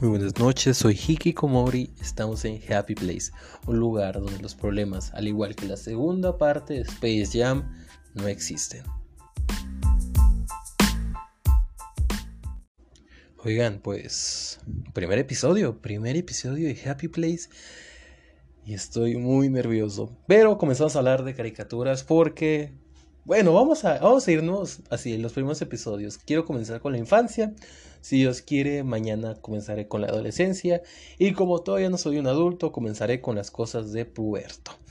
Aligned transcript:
Muy 0.00 0.10
buenas 0.10 0.36
noches, 0.40 0.76
soy 0.78 0.94
Hiki 0.94 1.32
Komori, 1.32 1.94
estamos 2.00 2.44
en 2.44 2.60
Happy 2.68 2.96
Place, 2.96 3.30
un 3.68 3.78
lugar 3.78 4.14
donde 4.14 4.40
los 4.40 4.56
problemas, 4.56 5.14
al 5.14 5.28
igual 5.28 5.54
que 5.54 5.66
la 5.66 5.76
segunda 5.76 6.36
parte 6.36 6.74
de 6.74 6.80
Space 6.80 7.30
Jam, 7.32 7.72
no 8.12 8.26
existen. 8.26 8.82
Oigan, 13.38 13.78
pues, 13.78 14.58
primer 14.92 15.20
episodio, 15.20 15.80
primer 15.80 16.16
episodio 16.16 16.66
de 16.66 16.90
Happy 16.90 17.06
Place 17.06 17.48
y 18.66 18.74
estoy 18.74 19.16
muy 19.16 19.48
nervioso. 19.48 20.18
Pero 20.26 20.58
comenzamos 20.58 20.96
a 20.96 20.98
hablar 20.98 21.22
de 21.22 21.36
caricaturas 21.36 22.02
porque, 22.02 22.72
bueno, 23.24 23.52
vamos 23.52 23.84
a, 23.84 23.98
vamos 23.98 24.26
a 24.28 24.32
irnos 24.32 24.80
así 24.90 25.14
en 25.14 25.22
los 25.22 25.32
primeros 25.32 25.60
episodios. 25.62 26.18
Quiero 26.18 26.44
comenzar 26.44 26.80
con 26.80 26.92
la 26.92 26.98
infancia 26.98 27.54
si 28.04 28.18
Dios 28.18 28.42
quiere, 28.42 28.84
mañana 28.84 29.34
comenzaré 29.40 29.88
con 29.88 30.02
la 30.02 30.08
adolescencia 30.08 30.82
y 31.18 31.32
como 31.32 31.62
todavía 31.62 31.88
no 31.88 31.96
soy 31.96 32.18
un 32.18 32.26
adulto, 32.26 32.70
comenzaré 32.70 33.22
con 33.22 33.34
las 33.34 33.50
cosas 33.50 33.92
de 33.92 34.04
puberto. 34.04 34.72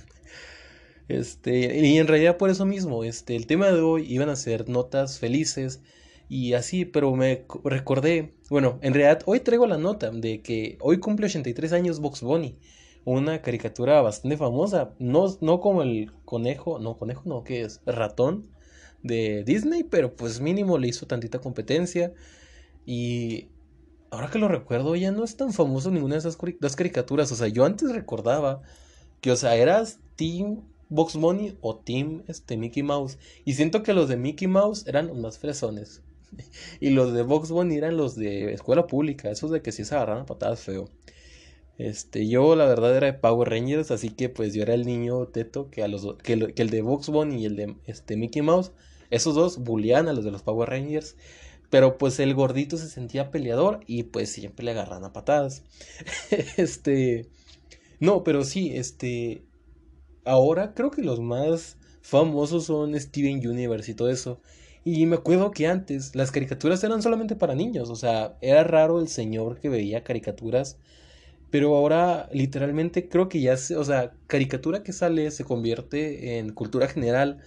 Este, 1.09 1.85
y 1.85 1.97
en 1.97 2.07
realidad 2.07 2.37
por 2.37 2.49
eso 2.49 2.65
mismo, 2.65 3.03
este, 3.03 3.35
el 3.35 3.45
tema 3.45 3.69
de 3.69 3.81
hoy 3.81 4.05
iban 4.11 4.29
a 4.29 4.37
ser 4.37 4.69
notas 4.69 5.19
felices 5.19 5.81
y 6.29 6.53
así, 6.53 6.85
pero 6.85 7.13
me 7.13 7.45
recordé, 7.65 8.33
bueno, 8.49 8.79
en 8.81 8.93
realidad 8.93 9.21
hoy 9.25 9.41
traigo 9.41 9.67
la 9.67 9.77
nota 9.77 10.09
de 10.09 10.41
que 10.41 10.77
hoy 10.79 10.99
cumple 10.99 11.25
83 11.27 11.73
años 11.73 11.99
Box 11.99 12.21
Bunny, 12.21 12.57
una 13.05 13.41
caricatura 13.41 14.01
bastante 14.01 14.37
famosa, 14.37 14.93
no, 14.99 15.25
no 15.41 15.59
como 15.59 15.81
el 15.81 16.11
conejo, 16.25 16.79
no, 16.79 16.97
conejo 16.97 17.23
no, 17.25 17.43
que 17.43 17.61
es 17.61 17.81
ratón 17.85 18.47
de 19.03 19.43
Disney, 19.43 19.83
pero 19.83 20.15
pues 20.15 20.39
mínimo 20.39 20.77
le 20.77 20.87
hizo 20.87 21.05
tantita 21.05 21.39
competencia. 21.39 22.13
Y 22.85 23.49
ahora 24.11 24.29
que 24.29 24.39
lo 24.39 24.47
recuerdo, 24.47 24.95
ya 24.95 25.11
no 25.11 25.23
es 25.23 25.37
tan 25.37 25.53
famoso 25.53 25.91
ninguna 25.91 26.15
de 26.15 26.19
esas 26.19 26.37
dos 26.59 26.75
caricaturas. 26.75 27.31
O 27.31 27.35
sea, 27.35 27.47
yo 27.47 27.65
antes 27.65 27.91
recordaba 27.91 28.61
que, 29.21 29.31
o 29.31 29.35
sea, 29.35 29.55
eras 29.55 29.99
Team 30.15 30.61
Box 30.89 31.15
Bunny 31.15 31.57
o 31.61 31.75
Team 31.75 32.23
este, 32.27 32.57
Mickey 32.57 32.83
Mouse. 32.83 33.17
Y 33.45 33.53
siento 33.53 33.83
que 33.83 33.93
los 33.93 34.09
de 34.09 34.17
Mickey 34.17 34.47
Mouse 34.47 34.85
eran 34.87 35.07
los 35.07 35.17
más 35.17 35.39
fresones. 35.39 36.01
y 36.79 36.91
los 36.91 37.13
de 37.13 37.23
Box 37.23 37.49
Bunny 37.49 37.75
eran 37.75 37.97
los 37.97 38.15
de 38.15 38.53
escuela 38.53 38.87
pública. 38.87 39.31
Esos 39.31 39.51
de 39.51 39.61
que 39.61 39.71
sí 39.71 39.85
se 39.85 39.95
agarran 39.95 40.19
a 40.19 40.25
patadas 40.25 40.61
feo. 40.61 40.89
Este, 41.77 42.27
yo 42.27 42.55
la 42.55 42.65
verdad 42.65 42.95
era 42.95 43.07
de 43.07 43.13
Power 43.13 43.49
Rangers, 43.49 43.91
así 43.91 44.09
que 44.09 44.29
pues 44.29 44.53
yo 44.53 44.61
era 44.61 44.73
el 44.73 44.85
niño 44.85 45.25
teto 45.27 45.69
que 45.71 45.83
a 45.83 45.87
los 45.87 46.15
que, 46.23 46.33
el 46.33 46.69
de 46.69 46.81
Box 46.81 47.09
Bunny 47.09 47.41
y 47.41 47.45
el 47.45 47.55
de 47.55 47.75
este 47.85 48.15
Mickey 48.15 48.41
Mouse, 48.41 48.71
esos 49.09 49.35
dos 49.35 49.59
bulían 49.59 50.07
a 50.07 50.13
los 50.13 50.23
de 50.23 50.31
los 50.31 50.43
Power 50.43 50.69
Rangers. 50.69 51.15
Pero 51.69 51.97
pues 51.97 52.19
el 52.19 52.35
gordito 52.35 52.77
se 52.77 52.87
sentía 52.87 53.31
peleador 53.31 53.79
y 53.87 54.03
pues 54.03 54.31
siempre 54.31 54.63
le 54.63 54.71
agarran 54.71 55.03
a 55.05 55.13
patadas. 55.13 55.63
este. 56.57 57.29
No, 57.99 58.23
pero 58.23 58.43
sí, 58.43 58.71
este. 58.75 59.43
Ahora 60.25 60.73
creo 60.75 60.91
que 60.91 61.01
los 61.01 61.19
más 61.19 61.77
famosos 62.01 62.65
son 62.65 62.99
Steven 62.99 63.45
Universe 63.47 63.91
y 63.91 63.95
todo 63.95 64.09
eso. 64.09 64.39
Y 64.85 65.05
me 65.05 65.15
acuerdo 65.15 65.51
que 65.51 65.67
antes 65.67 66.15
las 66.15 66.31
caricaturas 66.31 66.83
eran 66.83 67.01
solamente 67.01 67.35
para 67.35 67.55
niños. 67.55 67.89
O 67.89 67.95
sea, 67.95 68.37
era 68.41 68.63
raro 68.63 68.99
el 68.99 69.07
señor 69.07 69.59
que 69.59 69.69
veía 69.69 70.03
caricaturas. 70.03 70.77
Pero 71.53 71.75
ahora 71.75 72.29
literalmente 72.33 73.07
creo 73.07 73.29
que 73.29 73.39
ya 73.39 73.55
se, 73.57 73.77
o 73.77 73.83
sea, 73.83 74.13
caricatura 74.25 74.81
que 74.81 74.91
sale 74.91 75.29
se 75.29 75.43
convierte 75.43 76.39
en 76.39 76.51
cultura 76.51 76.87
general 76.87 77.41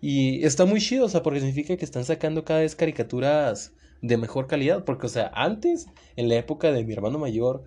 y 0.00 0.44
está 0.44 0.66
muy 0.66 0.80
chido, 0.80 1.06
o 1.06 1.08
sea, 1.08 1.24
porque 1.24 1.40
significa 1.40 1.76
que 1.76 1.84
están 1.84 2.04
sacando 2.04 2.44
cada 2.44 2.60
vez 2.60 2.76
caricaturas 2.76 3.72
de 4.02 4.16
mejor 4.18 4.46
calidad. 4.46 4.84
Porque, 4.84 5.06
o 5.06 5.08
sea, 5.08 5.32
antes, 5.34 5.88
en 6.14 6.28
la 6.28 6.36
época 6.36 6.70
de 6.70 6.84
mi 6.84 6.92
hermano 6.92 7.18
mayor, 7.18 7.64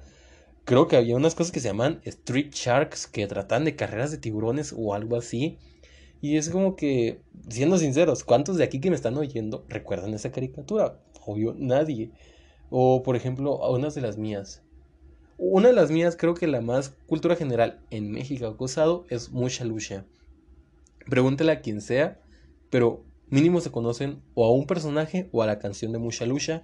creo 0.63 0.87
que 0.87 0.95
había 0.95 1.17
unas 1.17 1.35
cosas 1.35 1.51
que 1.51 1.59
se 1.59 1.67
llaman 1.67 1.99
Street 2.05 2.51
Sharks 2.53 3.05
que 3.07 3.27
tratan 3.27 3.65
de 3.65 3.75
carreras 3.75 4.11
de 4.11 4.19
tiburones 4.19 4.73
o 4.77 4.93
algo 4.93 5.17
así. 5.17 5.59
Y 6.21 6.37
es 6.37 6.49
como 6.49 6.77
que, 6.77 7.19
siendo 7.49 7.77
sinceros, 7.77 8.23
¿cuántos 8.23 8.55
de 8.55 8.63
aquí 8.63 8.79
que 8.79 8.89
me 8.89 8.95
están 8.95 9.17
oyendo 9.17 9.65
recuerdan 9.67 10.13
esa 10.13 10.31
caricatura? 10.31 10.97
Obvio, 11.25 11.55
nadie. 11.59 12.11
O, 12.69 13.03
por 13.03 13.17
ejemplo, 13.17 13.59
unas 13.69 13.95
de 13.95 14.01
las 14.01 14.17
mías. 14.17 14.62
Una 15.37 15.69
de 15.69 15.73
las 15.73 15.91
mías, 15.91 16.15
creo 16.15 16.33
que 16.33 16.47
la 16.47 16.61
más 16.61 16.95
cultura 17.07 17.35
general 17.35 17.79
en 17.89 18.11
México 18.11 18.47
ha 18.47 18.57
causado 18.57 19.05
es 19.09 19.31
Mucha 19.31 19.65
Lucha. 19.65 20.05
Pregúntale 21.09 21.51
a 21.51 21.61
quien 21.61 21.81
sea 21.81 22.19
pero 22.73 23.03
mínimo 23.29 23.61
se 23.61 23.69
conocen 23.69 24.19
o 24.33 24.47
a 24.47 24.51
un 24.51 24.65
personaje 24.65 25.29
o 25.31 25.43
a 25.43 25.45
la 25.45 25.59
canción 25.59 25.91
de 25.91 25.99
Musha 25.99 26.25
Lucha. 26.25 26.63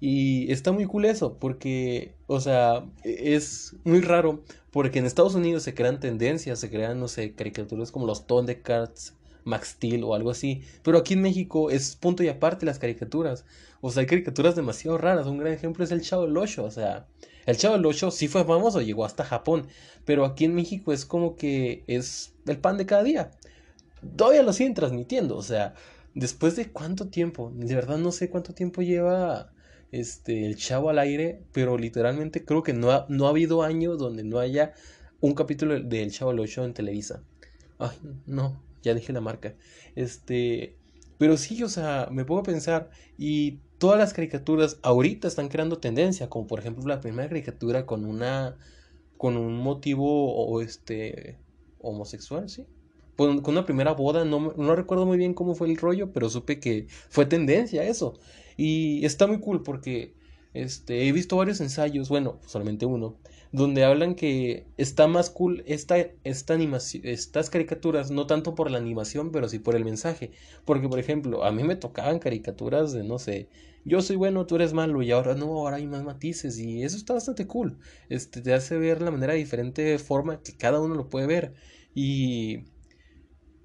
Y 0.00 0.50
está 0.50 0.72
muy 0.72 0.86
cool 0.86 1.04
eso, 1.04 1.36
porque, 1.38 2.14
o 2.26 2.40
sea, 2.40 2.86
es 3.02 3.76
muy 3.84 4.00
raro, 4.00 4.42
porque 4.70 5.00
en 5.00 5.04
Estados 5.04 5.34
Unidos 5.34 5.62
se 5.62 5.74
crean 5.74 6.00
tendencias, 6.00 6.58
se 6.58 6.70
crean, 6.70 6.98
no 6.98 7.08
sé, 7.08 7.34
caricaturas 7.34 7.92
como 7.92 8.06
los 8.06 8.26
Thundercats, 8.26 9.12
Max 9.44 9.76
o 10.02 10.14
algo 10.14 10.30
así, 10.30 10.62
pero 10.82 10.98
aquí 10.98 11.14
en 11.14 11.22
México 11.22 11.70
es 11.70 11.96
punto 11.96 12.22
y 12.22 12.28
aparte 12.28 12.66
las 12.66 12.78
caricaturas. 12.78 13.44
O 13.80 13.90
sea, 13.90 14.00
hay 14.00 14.06
caricaturas 14.06 14.56
demasiado 14.56 14.98
raras. 14.98 15.26
Un 15.26 15.38
gran 15.38 15.52
ejemplo 15.52 15.84
es 15.84 15.90
el 15.90 16.00
Chavo 16.00 16.26
del 16.26 16.36
Ocho. 16.36 16.64
O 16.64 16.70
sea, 16.70 17.06
el 17.46 17.56
Chavo 17.56 17.76
del 17.76 17.86
Ocho 17.86 18.10
sí 18.10 18.28
fue 18.28 18.44
famoso, 18.44 18.80
llegó 18.80 19.04
hasta 19.04 19.24
Japón, 19.24 19.66
pero 20.04 20.24
aquí 20.24 20.44
en 20.44 20.54
México 20.54 20.92
es 20.92 21.04
como 21.04 21.36
que 21.36 21.84
es 21.86 22.32
el 22.46 22.58
pan 22.58 22.78
de 22.78 22.86
cada 22.86 23.02
día 23.02 23.30
todavía 24.16 24.42
lo 24.42 24.52
siguen 24.52 24.74
transmitiendo. 24.74 25.36
O 25.36 25.42
sea, 25.42 25.74
después 26.14 26.56
de 26.56 26.70
cuánto 26.70 27.08
tiempo, 27.08 27.52
de 27.54 27.74
verdad 27.74 27.98
no 27.98 28.12
sé 28.12 28.30
cuánto 28.30 28.54
tiempo 28.54 28.82
lleva 28.82 29.52
este 29.92 30.46
el 30.46 30.56
chavo 30.56 30.90
al 30.90 30.98
aire, 30.98 31.42
pero 31.52 31.78
literalmente 31.78 32.44
creo 32.44 32.62
que 32.62 32.72
no 32.72 32.90
ha, 32.90 33.06
no 33.08 33.26
ha 33.26 33.30
habido 33.30 33.62
año 33.62 33.96
donde 33.96 34.24
no 34.24 34.38
haya 34.38 34.74
un 35.20 35.34
capítulo 35.34 35.80
del 35.80 36.10
Chavo 36.10 36.32
al 36.32 36.40
8 36.40 36.64
en 36.64 36.74
Televisa. 36.74 37.22
Ay, 37.78 37.96
no, 38.26 38.60
ya 38.84 38.94
dije 38.94 39.12
la 39.12 39.20
marca. 39.20 39.54
Este, 39.96 40.76
pero 41.18 41.36
sí, 41.36 41.62
o 41.62 41.68
sea, 41.68 42.08
me 42.12 42.24
pongo 42.24 42.40
a 42.40 42.44
pensar 42.44 42.90
y 43.18 43.58
todas 43.78 43.98
las 43.98 44.12
caricaturas 44.12 44.78
ahorita 44.82 45.28
están 45.28 45.48
creando 45.48 45.78
tendencia, 45.78 46.28
como 46.28 46.46
por 46.46 46.60
ejemplo 46.60 46.86
la 46.86 47.00
primera 47.00 47.28
caricatura 47.28 47.86
con 47.86 48.04
una 48.04 48.56
con 49.16 49.36
un 49.36 49.56
motivo 49.58 50.34
o 50.34 50.60
este 50.60 51.38
homosexual, 51.80 52.48
sí, 52.48 52.66
con, 53.16 53.42
una 53.46 53.64
primera 53.64 53.92
boda, 53.92 54.24
no, 54.24 54.52
no 54.56 54.76
recuerdo 54.76 55.06
muy 55.06 55.16
bien 55.16 55.34
cómo 55.34 55.54
fue 55.54 55.68
el 55.68 55.76
rollo, 55.76 56.12
pero 56.12 56.28
supe 56.28 56.60
que 56.60 56.86
fue 57.08 57.26
tendencia 57.26 57.84
eso. 57.84 58.18
Y 58.56 59.04
está 59.04 59.26
muy 59.26 59.40
cool 59.40 59.62
porque 59.62 60.14
este, 60.54 61.06
he 61.06 61.12
visto 61.12 61.36
varios 61.36 61.60
ensayos, 61.60 62.08
bueno, 62.08 62.40
solamente 62.46 62.86
uno, 62.86 63.18
donde 63.52 63.84
hablan 63.84 64.14
que 64.14 64.66
está 64.76 65.06
más 65.06 65.30
cool 65.30 65.62
esta, 65.66 65.96
esta 66.24 66.54
animación, 66.54 67.02
estas 67.06 67.50
caricaturas, 67.50 68.10
no 68.10 68.26
tanto 68.26 68.54
por 68.54 68.70
la 68.70 68.78
animación, 68.78 69.30
pero 69.30 69.48
sí 69.48 69.58
por 69.58 69.76
el 69.76 69.84
mensaje. 69.84 70.32
Porque, 70.64 70.88
por 70.88 70.98
ejemplo, 70.98 71.44
a 71.44 71.52
mí 71.52 71.62
me 71.64 71.76
tocaban 71.76 72.18
caricaturas 72.18 72.92
de, 72.92 73.04
no 73.04 73.18
sé, 73.18 73.48
yo 73.84 74.00
soy 74.00 74.16
bueno, 74.16 74.46
tú 74.46 74.56
eres 74.56 74.72
malo, 74.72 75.02
y 75.02 75.10
ahora 75.12 75.34
no, 75.34 75.46
ahora 75.46 75.76
hay 75.76 75.86
más 75.86 76.04
matices, 76.04 76.58
y 76.58 76.82
eso 76.82 76.96
está 76.96 77.12
bastante 77.14 77.46
cool. 77.46 77.78
Este, 78.08 78.40
te 78.40 78.54
hace 78.54 78.78
ver 78.78 79.02
la 79.02 79.10
manera 79.10 79.34
diferente 79.34 79.98
forma 79.98 80.40
que 80.42 80.56
cada 80.56 80.80
uno 80.80 80.94
lo 80.94 81.08
puede 81.10 81.26
ver. 81.26 81.54
Y 81.94 82.64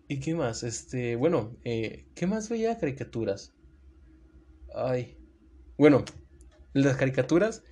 ¿Y 0.09 0.19
qué 0.19 0.35
más? 0.35 0.63
Este, 0.63 1.15
bueno, 1.15 1.55
eh, 1.63 2.07
¿qué 2.15 2.27
más 2.27 2.49
veía 2.49 2.77
caricaturas? 2.77 3.53
Ay. 4.73 5.15
Bueno, 5.77 6.03
las 6.73 6.97
caricaturas, 6.97 7.63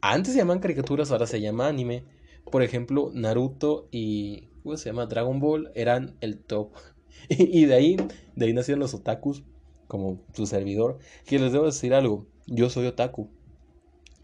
antes 0.00 0.32
se 0.32 0.38
llamaban 0.38 0.60
caricaturas, 0.60 1.10
ahora 1.10 1.26
se 1.26 1.40
llama 1.40 1.68
anime. 1.68 2.04
Por 2.50 2.62
ejemplo, 2.62 3.10
Naruto 3.14 3.88
y, 3.90 4.48
¿cómo 4.62 4.76
se 4.76 4.90
llama? 4.90 5.06
Dragon 5.06 5.40
Ball 5.40 5.70
eran 5.74 6.16
el 6.20 6.38
top. 6.38 6.72
y 7.28 7.66
de 7.66 7.74
ahí, 7.74 7.96
de 8.34 8.46
ahí 8.46 8.52
nacieron 8.52 8.80
los 8.80 8.94
otakus, 8.94 9.44
como 9.86 10.22
su 10.32 10.46
servidor. 10.46 10.98
Que 11.26 11.38
les 11.38 11.52
debo 11.52 11.66
decir 11.66 11.94
algo, 11.94 12.26
yo 12.46 12.70
soy 12.70 12.86
otaku. 12.86 13.30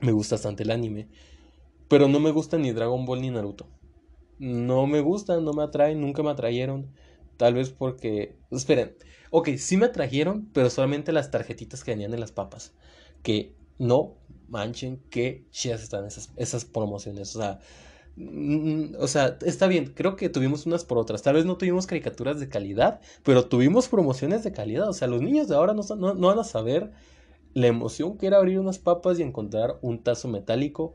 Me 0.01 0.13
gusta 0.13 0.37
bastante 0.37 0.63
el 0.63 0.71
anime. 0.71 1.09
Pero 1.89 2.09
no 2.09 2.21
me 2.21 2.31
gusta 2.31 2.59
ni 2.59 2.73
Dragon 2.73 3.05
Ball 3.05 3.21
ni 3.21 3.31
Naruto. 3.31 3.69
No 4.39 4.87
me 4.87 5.01
gustan, 5.01 5.45
no 5.45 5.53
me 5.53 5.63
atraen, 5.63 6.01
nunca 6.01 6.23
me 6.23 6.31
atrayeron. 6.31 6.91
Tal 7.37 7.55
vez 7.55 7.71
porque. 7.71 8.37
Esperen. 8.51 8.97
Ok, 9.31 9.51
sí 9.57 9.77
me 9.77 9.87
atrajeron, 9.87 10.49
pero 10.53 10.71
solamente 10.71 11.13
las 11.13 11.31
tarjetitas 11.31 11.85
que 11.85 11.93
venían 11.93 12.15
en 12.15 12.21
las 12.21 12.33
papas. 12.33 12.75
Que 13.23 13.55
no 13.79 14.15
manchen 14.49 15.03
que 15.11 15.47
chidas 15.51 15.83
están 15.83 16.07
esas, 16.07 16.33
esas 16.37 16.65
promociones. 16.65 17.35
O 17.37 17.41
sea. 17.41 17.61
Mm, 18.17 18.95
o 18.99 19.09
sea, 19.09 19.37
está 19.45 19.67
bien, 19.67 19.93
creo 19.95 20.17
que 20.17 20.31
tuvimos 20.31 20.65
unas 20.67 20.85
por 20.85 20.99
otras. 20.99 21.23
Tal 21.23 21.35
vez 21.35 21.45
no 21.45 21.59
tuvimos 21.59 21.87
caricaturas 21.87 22.41
de 22.41 22.49
calidad, 22.49 23.01
pero 23.23 23.47
tuvimos 23.47 23.89
promociones 23.89 24.43
de 24.43 24.53
calidad. 24.53 24.89
O 24.89 24.95
sea, 24.95 25.09
los 25.09 25.21
niños 25.21 25.49
de 25.49 25.57
ahora 25.57 25.75
no, 25.75 25.83
no, 25.97 26.15
no 26.15 26.29
van 26.29 26.39
a 26.39 26.45
saber 26.45 26.93
la 27.55 27.67
emoción 27.67 28.17
que 28.19 28.27
era 28.27 28.39
abrir 28.39 28.59
unas 28.59 28.79
papas 28.79 29.19
y 29.19 29.23
encontrar 29.23 29.79
un 29.83 30.03
tazo 30.03 30.29
metálico. 30.29 30.95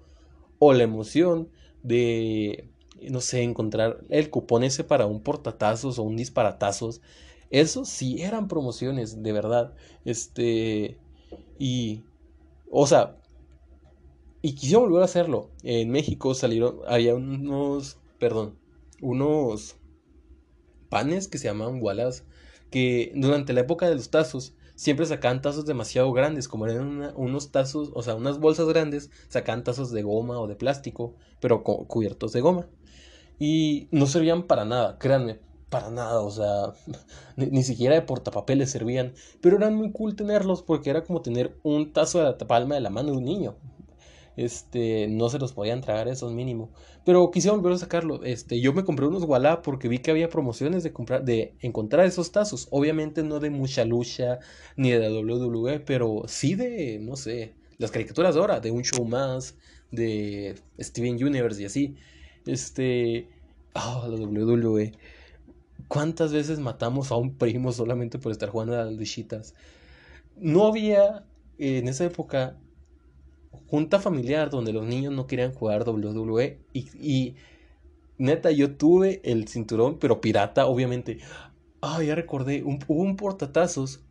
O 0.60 0.74
la 0.74 0.84
emoción 0.84 1.50
de 1.84 2.70
no 3.10 3.22
sé, 3.22 3.42
encontrar 3.42 4.02
el 4.10 4.30
cupón 4.30 4.64
ese 4.64 4.84
para 4.84 5.06
un 5.08 5.22
portatazos 5.22 5.98
o 5.98 6.04
un 6.04 6.16
disparatazos. 6.16 7.02
Eso 7.50 7.86
sí 7.86 8.22
eran 8.22 8.48
promociones, 8.48 9.24
de 9.24 9.32
verdad. 9.32 9.74
Este. 10.06 10.98
Y. 11.58 12.04
O 12.72 12.88
sea. 12.88 13.18
y 14.42 14.56
quisiera 14.56 14.80
volver 14.80 15.02
a 15.02 15.06
hacerlo. 15.06 15.52
En 15.64 15.90
México 15.92 16.34
salieron, 16.34 16.80
había 16.88 17.16
unos, 17.16 17.98
perdón, 18.20 18.58
unos 19.02 19.76
panes 20.90 21.28
que 21.28 21.38
se 21.38 21.48
llamaban 21.48 21.82
walas, 21.82 22.26
que 22.72 23.12
durante 23.16 23.54
la 23.54 23.62
época 23.62 23.88
de 23.90 23.96
los 23.96 24.10
tazos 24.10 24.56
siempre 24.76 25.06
sacaban 25.06 25.42
tazos 25.42 25.66
demasiado 25.66 26.12
grandes, 26.12 26.48
como 26.48 26.66
eran 26.66 27.14
unos 27.16 27.52
tazos, 27.52 27.92
o 27.94 28.02
sea, 28.02 28.16
unas 28.16 28.40
bolsas 28.40 28.68
grandes, 28.68 29.12
sacaban 29.30 29.64
tazos 29.64 29.92
de 29.92 30.02
goma 30.02 30.40
o 30.40 30.48
de 30.48 30.56
plástico, 30.56 31.16
pero 31.40 31.64
cubiertos 31.64 32.32
de 32.34 32.42
goma. 32.42 32.68
Y 33.40 33.90
no 33.92 34.08
servían 34.08 34.48
para 34.48 34.66
nada, 34.66 34.98
créanme, 34.98 35.40
para 35.72 35.90
nada, 35.90 36.20
o 36.22 36.30
sea, 36.30 36.74
ni, 37.38 37.64
siquiera 37.64 37.96
de 37.96 38.04
portapapeles 38.04 38.70
servían, 38.70 39.14
pero 39.42 39.58
eran 39.58 39.74
muy 39.74 39.92
cool 39.92 40.16
tenerlos 40.16 40.62
porque 40.62 40.92
era 40.92 41.04
como 41.04 41.22
tener 41.24 41.58
un 41.64 41.94
tazo 41.94 42.20
de 42.20 42.26
la 42.26 42.38
palma 42.38 42.76
de 42.76 42.82
la 42.82 42.92
mano 42.92 43.12
de 43.12 43.18
un 43.18 43.26
niño. 43.26 43.56
Este, 44.38 45.08
no 45.08 45.30
se 45.30 45.40
los 45.40 45.54
podían 45.54 45.82
tragar 45.82 46.08
esos 46.08 46.34
mínimo. 46.34 46.72
Pero 47.06 47.32
quise 47.32 47.50
volver 47.50 47.74
a 47.74 47.78
sacarlo. 47.78 48.24
Este, 48.24 48.60
yo 48.62 48.74
me 48.74 48.84
compré 48.86 49.06
unos 49.06 49.24
Walla 49.24 49.62
porque 49.62 49.88
vi 49.88 50.00
que 50.00 50.12
había 50.12 50.30
promociones 50.30 50.84
de 50.84 50.94
comprar, 50.94 51.24
de 51.26 51.56
encontrar 51.60 52.06
esos 52.06 52.32
tazos. 52.32 52.68
Obviamente 52.72 53.24
no 53.24 53.40
de 53.40 53.50
mucha 53.50 53.86
lucha 53.86 54.40
ni 54.78 54.92
de 54.92 55.10
WWE, 55.10 55.80
pero 55.82 56.24
sí 56.28 56.56
de, 56.56 57.00
no 57.00 57.16
sé, 57.16 57.56
las 57.78 57.92
caricaturas 57.92 58.36
de 58.36 58.42
ahora, 58.42 58.60
de 58.60 58.72
un 58.72 58.84
show 58.84 59.06
más, 59.06 59.56
de 59.92 60.56
Steven 60.80 61.24
Universe 61.24 61.62
y 61.62 61.66
así. 61.66 61.96
Este, 62.46 63.28
ah, 63.74 64.08
la 64.10 64.16
WWE. 64.18 64.94
¿Cuántas 65.88 66.34
veces 66.34 66.60
matamos 66.60 67.12
a 67.12 67.16
un 67.16 67.36
primo 67.36 67.72
solamente 67.72 68.20
por 68.20 68.32
estar 68.32 68.50
jugando 68.50 68.74
a 68.74 68.86
las 68.86 68.94
luchitas? 68.94 69.54
No 70.38 70.66
había 70.66 71.26
en 71.58 71.88
esa 71.88 72.06
época 72.06 72.58
junta 73.68 74.00
familiar 74.00 74.50
donde 74.50 74.74
los 74.74 74.86
niños 74.86 75.14
no 75.14 75.28
querían 75.28 75.54
jugar 75.54 75.88
WWE 75.88 76.60
y, 76.74 77.36
neta 78.18 78.52
yo 78.52 78.76
tuve 78.76 79.22
el 79.24 79.48
cinturón 79.48 79.98
pero 80.00 80.22
pirata 80.22 80.66
obviamente. 80.68 81.20
Ah, 81.82 82.04
ya 82.04 82.14
recordé, 82.16 82.64
un, 82.64 82.80
hubo 82.88 83.02
un 83.02 83.16
portatazos 83.16 84.04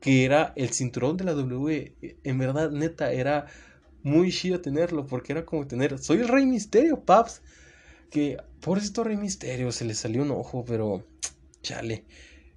que 0.00 0.24
era 0.24 0.52
el 0.56 0.70
cinturón 0.70 1.16
de 1.16 1.24
la 1.24 1.34
WWE. 1.34 1.94
En 2.24 2.38
verdad, 2.38 2.70
neta, 2.70 3.12
era 3.12 3.46
muy 4.02 4.30
chido 4.30 4.60
tenerlo 4.60 5.06
porque 5.06 5.32
era 5.32 5.44
como 5.44 5.66
tener, 5.66 5.98
soy 5.98 6.18
el 6.18 6.28
Rey 6.28 6.46
Misterio, 6.46 7.00
paps. 7.00 7.42
Que 8.10 8.38
por 8.60 8.78
esto 8.78 9.04
Rey 9.04 9.16
Misterio 9.16 9.72
se 9.72 9.84
le 9.84 9.94
salió 9.94 10.22
un 10.22 10.30
ojo, 10.30 10.64
pero 10.64 11.04
chale. 11.62 12.04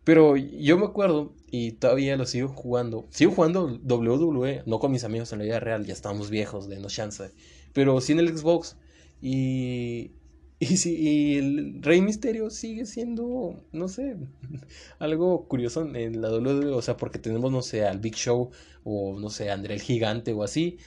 Pero 0.03 0.37
yo 0.37 0.77
me 0.77 0.85
acuerdo 0.85 1.33
y 1.51 1.73
todavía 1.73 2.17
lo 2.17 2.25
sigo 2.25 2.47
jugando. 2.47 3.07
Sigo 3.11 3.31
jugando 3.31 3.67
WWE, 3.67 4.63
no 4.65 4.79
con 4.79 4.91
mis 4.91 5.03
amigos 5.03 5.31
en 5.33 5.39
la 5.39 5.45
vida 5.45 5.59
real, 5.59 5.85
ya 5.85 5.93
estamos 5.93 6.29
viejos 6.29 6.67
de 6.67 6.79
no 6.79 6.87
chance. 6.87 7.31
Pero 7.73 8.01
sí 8.01 8.13
en 8.13 8.19
el 8.19 8.35
Xbox. 8.35 8.77
Y, 9.21 10.11
y, 10.59 10.77
sí, 10.77 10.95
y 10.95 11.37
el 11.37 11.83
Rey 11.83 12.01
Misterio 12.01 12.49
sigue 12.49 12.85
siendo, 12.85 13.63
no 13.71 13.87
sé, 13.87 14.17
algo 14.99 15.47
curioso 15.47 15.83
en 15.83 16.21
la 16.21 16.31
WWE. 16.31 16.71
O 16.73 16.81
sea, 16.81 16.97
porque 16.97 17.19
tenemos, 17.19 17.51
no 17.51 17.61
sé, 17.61 17.85
al 17.85 17.99
Big 17.99 18.15
Show 18.15 18.49
o 18.83 19.19
no 19.19 19.29
sé, 19.29 19.51
André 19.51 19.75
el 19.75 19.81
Gigante 19.81 20.33
o 20.33 20.43
así. 20.43 20.77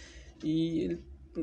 Y 0.43 0.85
el 0.87 1.03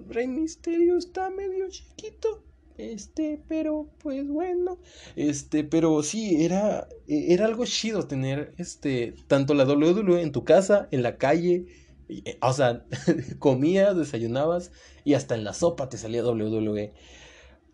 Rey 0.09 0.27
Misterio 0.27 0.97
está 0.97 1.29
medio 1.29 1.69
chiquito. 1.69 2.43
Este, 2.79 3.43
pero 3.49 3.89
pues 3.97 4.25
bueno, 4.25 4.79
este, 5.17 5.65
pero 5.65 6.01
sí, 6.01 6.45
era, 6.45 6.87
e, 7.09 7.33
era 7.33 7.45
algo 7.45 7.65
chido 7.65 8.07
tener, 8.07 8.53
este, 8.57 9.15
tanto 9.27 9.53
la 9.53 9.65
WWE 9.65 10.21
en 10.21 10.31
tu 10.31 10.45
casa, 10.45 10.87
en 10.91 11.03
la 11.03 11.17
calle, 11.17 11.65
eh, 12.07 12.37
o 12.41 12.53
sea, 12.53 12.85
comías, 13.39 13.97
desayunabas 13.97 14.71
y 15.03 15.13
hasta 15.15 15.35
en 15.35 15.43
la 15.43 15.51
sopa 15.51 15.89
te 15.89 15.97
salía 15.97 16.23
WWE, 16.23 16.93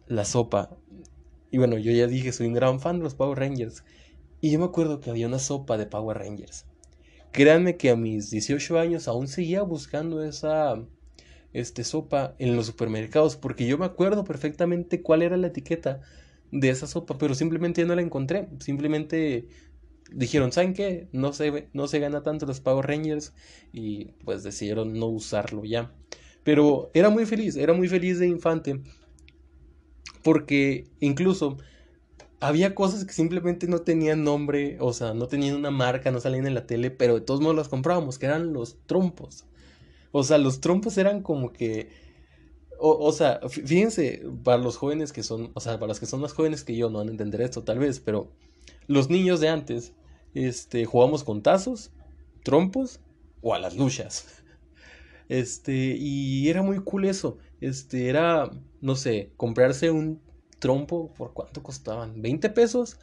la 0.08 0.26
sopa. 0.26 0.76
Y 1.52 1.60
bueno, 1.60 1.78
yo 1.78 1.92
ya 1.92 2.08
dije, 2.08 2.32
soy 2.32 2.48
un 2.48 2.54
gran 2.54 2.80
fan 2.80 2.98
de 2.98 3.04
los 3.04 3.14
Power 3.14 3.38
Rangers. 3.38 3.84
Y 4.42 4.50
yo 4.50 4.58
me 4.58 4.66
acuerdo 4.66 5.02
que 5.02 5.12
había 5.12 5.28
una 5.28 5.38
sopa 5.38 5.78
de 5.78 5.86
Power 5.86 6.18
Rangers. 6.18 6.66
Créanme 7.32 7.78
que 7.78 7.92
a 7.92 7.96
mis 7.96 8.32
18 8.32 8.80
años 8.80 9.08
aún 9.08 9.28
seguía 9.28 9.62
buscando 9.62 10.24
esa 10.24 10.84
este, 11.56 11.86
sopa 11.86 12.36
en 12.38 12.56
los 12.56 12.66
supermercados, 12.66 13.38
porque 13.38 13.66
yo 13.66 13.78
me 13.78 13.86
acuerdo 13.86 14.26
perfectamente 14.26 15.02
cuál 15.02 15.22
era 15.22 15.38
la 15.38 15.48
etiqueta 15.48 16.02
de 16.52 16.70
esa 16.70 16.86
sopa, 16.86 17.18
pero 17.18 17.34
simplemente 17.34 17.86
no 17.86 17.96
la 17.96 18.02
encontré. 18.02 18.50
Simplemente 18.60 19.48
dijeron, 20.12 20.52
¿saben 20.52 20.74
qué? 20.74 21.08
No 21.14 21.32
se, 21.32 21.70
no 21.72 21.88
se 21.88 22.00
gana 22.00 22.24
tanto 22.24 22.46
los 22.46 22.60
Power 22.60 22.86
Rangers 22.86 23.34
y 23.72 24.12
pues 24.26 24.44
decidieron 24.44 24.94
no 25.00 25.08
usarlo 25.08 25.64
ya. 25.64 25.94
Pero 26.44 26.92
era 26.94 27.10
muy 27.10 27.26
feliz, 27.26 27.56
era 27.56 27.74
muy 27.74 27.88
feliz 27.88 28.20
de 28.20 28.28
infante, 28.28 28.82
porque 30.22 30.90
incluso 31.00 31.58
había 32.42 32.76
cosas 32.76 33.06
que 33.06 33.14
simplemente 33.14 33.68
no 33.68 33.80
tenían 33.80 34.24
nombre, 34.26 34.78
o 34.82 34.92
sea, 34.92 35.14
no 35.14 35.28
tenían 35.28 35.56
una 35.56 35.72
marca, 35.72 36.12
no 36.12 36.20
salían 36.20 36.48
en 36.48 36.54
la 36.54 36.68
tele, 36.68 36.92
pero 36.92 37.16
de 37.16 37.22
todos 37.22 37.40
modos 37.40 37.56
las 37.56 37.70
comprábamos, 37.70 38.20
que 38.20 38.26
eran 38.26 38.52
los 38.52 38.78
trompos. 38.86 39.46
O 40.18 40.24
sea, 40.24 40.38
los 40.38 40.62
trompos 40.62 40.98
eran 40.98 41.22
como 41.22 41.52
que... 41.52 41.90
O, 42.80 43.12
sea, 43.12 43.42
fíjense, 43.50 44.24
para 44.46 44.58
los 44.58 44.78
jóvenes 44.78 45.12
que 45.12 45.24
son, 45.24 45.52
o 45.54 45.60
sea, 45.60 45.74
para 45.74 45.90
los 45.90 46.00
que 46.00 46.06
son 46.06 46.22
más 46.22 46.32
jóvenes 46.32 46.64
que 46.64 46.74
yo 46.74 46.90
no 46.90 47.00
van 47.00 47.10
a 47.10 47.12
entender 47.12 47.42
esto 47.42 47.64
tal 47.64 47.80
vez, 47.80 48.00
pero 48.00 48.32
los 48.88 49.10
niños 49.10 49.42
de 49.42 49.50
antes, 49.50 49.92
este, 50.34 50.86
jugamos 50.86 51.26
con 51.26 51.42
tazos, 51.42 51.92
trompos 52.44 53.02
o 53.42 53.54
a 53.54 53.60
las 53.60 53.76
luchas. 53.76 54.42
Este, 55.28 55.98
y 55.98 56.48
era 56.50 56.62
muy 56.62 56.80
cool 56.80 57.06
eso. 57.06 57.40
Este, 57.60 58.10
era, 58.10 58.52
no 58.80 58.96
sé, 58.96 59.32
comprarse 59.38 59.90
un 59.90 60.22
trompo, 60.60 61.12
¿por 61.18 61.34
cuánto 61.34 61.64
costaban? 61.64 62.22
¿20 62.22 62.54
pesos? 62.54 63.00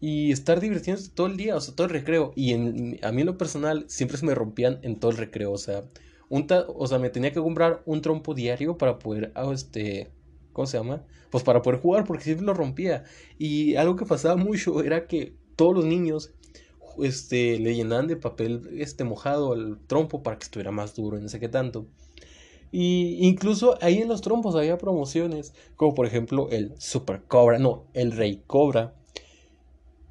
Y 0.00 0.32
estar 0.32 0.60
divirtiéndose 0.60 1.10
todo 1.10 1.28
el 1.28 1.36
día, 1.36 1.54
o 1.54 1.60
sea, 1.60 1.74
todo 1.74 1.86
el 1.86 1.92
recreo. 1.92 2.32
Y 2.34 2.52
en, 2.52 2.98
a 3.02 3.12
mí 3.12 3.20
en 3.22 3.26
lo 3.28 3.38
personal 3.38 3.84
siempre 3.88 4.18
se 4.18 4.26
me 4.26 4.34
rompían 4.34 4.80
en 4.82 4.98
todo 4.98 5.12
el 5.12 5.16
recreo, 5.16 5.52
o 5.52 5.58
sea, 5.58 5.84
o 6.30 6.86
sea, 6.86 6.98
me 6.98 7.10
tenía 7.10 7.32
que 7.32 7.40
comprar 7.40 7.82
un 7.86 8.00
trompo 8.02 8.34
diario 8.34 8.78
para 8.78 8.98
poder, 8.98 9.32
ah, 9.34 9.50
este, 9.52 10.10
¿cómo 10.52 10.66
se 10.66 10.78
llama? 10.78 11.02
Pues 11.30 11.42
para 11.44 11.62
poder 11.62 11.80
jugar, 11.80 12.04
porque 12.04 12.24
siempre 12.24 12.46
lo 12.46 12.54
rompía. 12.54 13.04
Y 13.38 13.74
algo 13.74 13.96
que 13.96 14.06
pasaba 14.06 14.36
mucho 14.42 14.82
era 14.82 15.06
que 15.06 15.34
todos 15.56 15.74
los 15.74 15.84
niños, 15.84 16.32
este, 17.02 17.58
le 17.58 17.74
llenaban 17.74 18.06
de 18.06 18.16
papel, 18.16 18.68
este, 18.78 19.04
mojado 19.04 19.52
al 19.52 19.78
trompo 19.86 20.22
para 20.22 20.38
que 20.38 20.44
estuviera 20.44 20.70
más 20.70 20.94
duro, 20.94 21.18
no 21.18 21.28
sé 21.28 21.40
qué 21.40 21.48
tanto. 21.48 21.86
Y 22.72 23.26
incluso 23.26 23.76
ahí 23.82 23.98
en 23.98 24.08
los 24.08 24.20
trompos 24.20 24.54
había 24.54 24.78
promociones, 24.78 25.54
como 25.74 25.94
por 25.94 26.06
ejemplo 26.06 26.48
el 26.50 26.74
Super 26.78 27.22
Cobra, 27.22 27.58
no, 27.58 27.86
el 27.94 28.12
Rey 28.12 28.42
Cobra, 28.46 28.94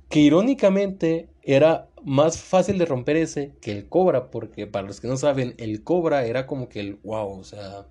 que 0.10 0.20
irónicamente 0.20 1.30
era 1.44 1.89
más 2.04 2.42
fácil 2.42 2.78
de 2.78 2.86
romper 2.86 3.18
ese 3.18 3.54
que 3.62 3.72
el 3.72 3.88
Cobra, 3.90 4.32
porque 4.32 4.68
para 4.68 4.88
los 4.88 5.00
que 5.02 5.08
no 5.08 5.18
saben, 5.18 5.56
el 5.58 5.84
Cobra 5.84 6.26
era 6.26 6.48
como 6.48 6.70
que 6.70 6.80
el 6.80 6.96
wow, 7.04 7.40
o 7.40 7.44
sea, 7.44 7.88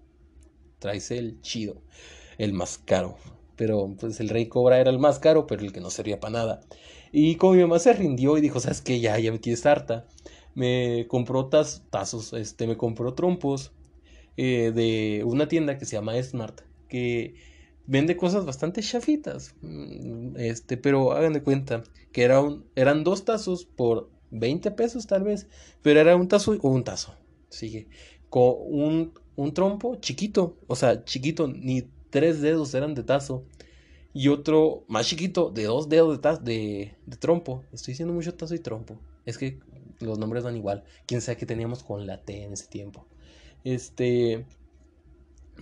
traes 0.79 1.11
el 1.11 1.41
chido, 1.41 1.83
el 2.39 2.53
más 2.53 2.79
caro. 2.79 3.17
Pero 3.57 3.95
pues 3.99 4.21
el 4.21 4.29
Rey 4.29 4.47
Cobra 4.47 4.79
era 4.81 4.91
el 4.91 4.99
más 4.99 5.19
caro, 5.19 5.47
pero 5.47 5.63
el 5.63 5.73
que 5.73 5.81
no 5.81 5.91
servía 5.91 6.21
para 6.21 6.33
nada. 6.33 6.61
Y 7.13 7.37
como 7.37 7.55
mi 7.55 7.63
mamá 7.63 7.79
se 7.79 7.93
rindió 7.93 8.37
y 8.39 8.41
dijo, 8.41 8.61
¿sabes 8.61 8.81
qué? 8.81 9.01
Ya, 9.01 9.19
ya 9.19 9.33
me 9.33 9.41
quieres 9.41 9.67
harta. 9.67 10.07
Me 10.55 11.07
compró 11.09 11.49
tazos, 11.49 12.33
este, 12.33 12.67
me 12.67 12.77
compró 12.77 13.15
trompos 13.15 13.73
eh, 14.37 14.73
de 14.75 15.25
una 15.25 15.49
tienda 15.49 15.79
que 15.79 15.85
se 15.85 15.97
llama 15.97 16.21
Smart, 16.23 16.61
que 16.89 17.35
vende 17.89 18.17
cosas 18.17 18.47
bastante 18.47 18.83
chafitas. 18.83 19.57
Mm, 19.63 20.37
este, 20.37 20.77
pero 20.77 21.13
hagan 21.13 21.33
de 21.33 21.43
cuenta 21.43 21.83
que 22.13 22.23
era 22.23 22.41
un, 22.41 22.65
eran 22.77 23.03
dos 23.03 23.25
tazos 23.25 23.65
por 23.65 24.11
20 24.31 24.71
pesos 24.73 25.07
tal 25.07 25.25
vez, 25.25 25.49
pero 25.83 25.99
era 25.99 26.15
un 26.15 26.29
tazo 26.29 26.57
o 26.63 26.69
un 26.69 26.85
tazo. 26.85 27.17
Sigue. 27.49 27.89
Con 28.31 28.55
un, 28.59 29.13
un 29.35 29.55
trompo 29.55 29.97
chiquito, 29.97 30.59
o 30.69 30.77
sea, 30.77 31.05
chiquito, 31.05 31.49
ni 31.49 31.89
tres 32.11 32.41
dedos 32.41 32.75
eran 32.75 32.95
de 32.95 33.03
tazo. 33.03 33.45
Y 34.15 34.29
otro 34.29 34.85
más 34.89 35.07
chiquito, 35.07 35.51
de 35.51 35.65
dos 35.65 35.89
dedos 35.89 36.21
de, 36.21 36.39
de, 36.43 36.95
de 37.07 37.17
trompo. 37.17 37.65
Estoy 37.73 37.93
diciendo 37.93 38.15
mucho 38.15 38.35
tazo 38.35 38.55
y 38.55 38.59
trompo. 38.59 39.01
Es 39.27 39.39
que 39.39 39.59
los 40.01 40.19
nombres 40.19 40.45
van 40.45 40.57
igual. 40.57 40.85
Quién 41.07 41.21
sabe 41.21 41.37
qué 41.39 41.47
teníamos 41.47 41.83
con 41.83 42.07
la 42.07 42.23
T 42.23 42.45
en 42.45 42.53
ese 42.53 42.67
tiempo. 42.67 43.07
Este. 43.65 44.45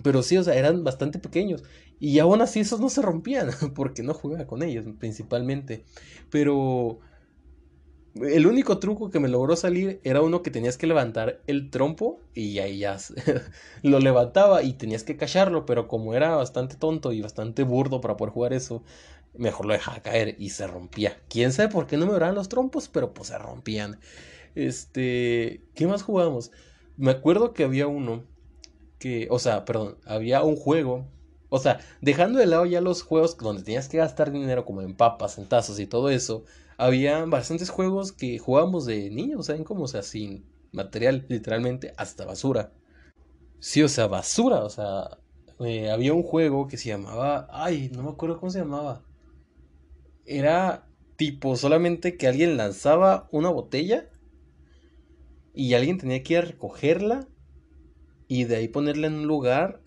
Pero 0.03 0.23
sí, 0.23 0.37
o 0.37 0.43
sea, 0.43 0.55
eran 0.55 0.85
bastante 0.85 1.19
pequeños. 1.19 1.63
Y 1.99 2.19
aún 2.19 2.43
así 2.43 2.61
esos 2.61 2.81
no 2.81 2.89
se 2.89 3.03
rompían, 3.03 3.51
porque 3.75 4.03
no 4.03 4.15
jugaba 4.15 4.47
con 4.47 4.63
ellos 4.63 4.87
principalmente. 4.99 5.85
Pero 6.31 7.01
el 8.23 8.47
único 8.47 8.79
truco 8.79 9.11
que 9.11 9.21
me 9.21 9.29
logró 9.29 9.57
salir 9.57 10.01
era 10.05 10.23
uno 10.23 10.43
que 10.43 10.51
tenías 10.51 10.79
que 10.79 10.87
levantar 10.87 11.41
el 11.47 11.71
trompo 11.71 12.21
y 12.35 12.59
ahí 12.59 12.79
ya 12.79 12.97
lo 13.83 13.99
levantaba 14.01 14.63
y 14.63 14.75
tenías 14.75 15.05
que 15.05 15.17
cacharlo, 15.17 15.67
pero 15.67 15.87
como 15.89 16.15
era 16.15 16.37
bastante 16.37 16.77
tonto 16.77 17.13
y 17.13 17.21
bastante 17.21 17.63
burdo 17.63 18.01
para 18.01 18.17
poder 18.17 18.33
jugar 18.33 18.53
eso, 18.53 18.83
mejor 19.35 19.67
lo 19.67 19.75
dejaba 19.75 20.01
caer 20.01 20.37
y 20.39 20.51
se 20.51 20.67
rompía. 20.67 21.19
Quién 21.29 21.53
sabe 21.53 21.69
por 21.69 21.87
qué 21.87 21.97
no 21.97 22.07
me 22.07 22.13
duraban 22.13 22.35
los 22.35 22.49
trompos, 22.49 22.89
pero 22.89 23.13
pues 23.13 23.29
se 23.29 23.39
rompían. 23.39 23.99
Este, 24.55 25.63
¿qué 25.75 25.87
más 25.87 26.03
jugamos? 26.03 26.51
Me 26.97 27.11
acuerdo 27.11 27.53
que 27.53 27.65
había 27.65 27.87
uno 27.87 28.25
que, 28.99 29.29
o 29.31 29.39
sea, 29.39 29.65
perdón, 29.67 29.99
había 30.07 30.43
un 30.43 30.57
juego, 30.57 31.07
o 31.49 31.59
sea, 31.59 31.81
dejando 32.01 32.39
de 32.39 32.47
lado 32.47 32.67
ya 32.67 32.81
los 32.81 33.03
juegos 33.03 33.37
donde 33.39 33.63
tenías 33.63 33.89
que 33.89 33.99
gastar 33.99 34.33
dinero 34.33 34.65
como 34.65 34.83
en 34.83 34.97
papas, 34.97 35.39
en 35.39 35.47
tazos 35.49 35.79
y 35.79 35.87
todo 35.87 36.11
eso, 36.11 36.45
había 36.77 37.25
bastantes 37.25 37.71
juegos 37.71 38.13
que 38.13 38.39
jugábamos 38.39 38.87
de 38.87 39.11
niños, 39.11 39.47
¿saben 39.47 39.65
cómo? 39.65 39.85
O 39.85 39.89
sea, 39.89 40.03
sin 40.03 40.45
material, 40.73 41.25
literalmente, 41.29 41.95
hasta 41.97 42.25
basura. 42.25 42.73
Sí, 43.61 43.83
o 43.83 43.89
sea, 43.89 44.07
basura, 44.07 44.65
o 44.65 44.71
sea, 44.71 45.19
eh, 45.61 45.91
había 45.91 46.13
un 46.13 46.23
juego 46.23 46.69
que 46.69 46.77
se 46.77 46.91
llamaba, 46.91 47.49
ay, 47.51 47.91
no 47.95 48.03
me 48.03 48.11
acuerdo 48.11 48.39
cómo 48.39 48.51
se 48.51 48.59
llamaba. 48.59 49.03
Era 50.27 50.87
tipo 51.17 51.57
solamente 51.57 52.17
que 52.17 52.27
alguien 52.27 52.57
lanzaba 52.57 53.29
una 53.33 53.49
botella 53.49 54.11
y 55.55 55.73
alguien 55.75 55.97
tenía 55.99 56.23
que 56.23 56.35
ir 56.35 56.39
a 56.41 56.43
recogerla 56.43 57.27
y 58.29 58.45
de 58.45 58.57
ahí 58.57 58.69
ponerla 58.69 59.07
en 59.07 59.15
un 59.15 59.27
lugar 59.27 59.81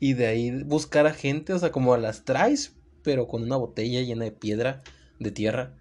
y 0.00 0.14
de 0.14 0.26
ahí 0.26 0.62
buscar 0.64 1.06
a 1.06 1.14
gente, 1.14 1.52
o 1.52 1.58
sea, 1.58 1.72
como 1.72 1.94
a 1.94 1.98
las 1.98 2.24
traes, 2.24 2.74
pero 3.02 3.28
con 3.28 3.42
una 3.42 3.56
botella 3.56 4.02
llena 4.02 4.24
de 4.24 4.32
piedra, 4.32 4.82
de 5.18 5.30
tierra. 5.30 5.74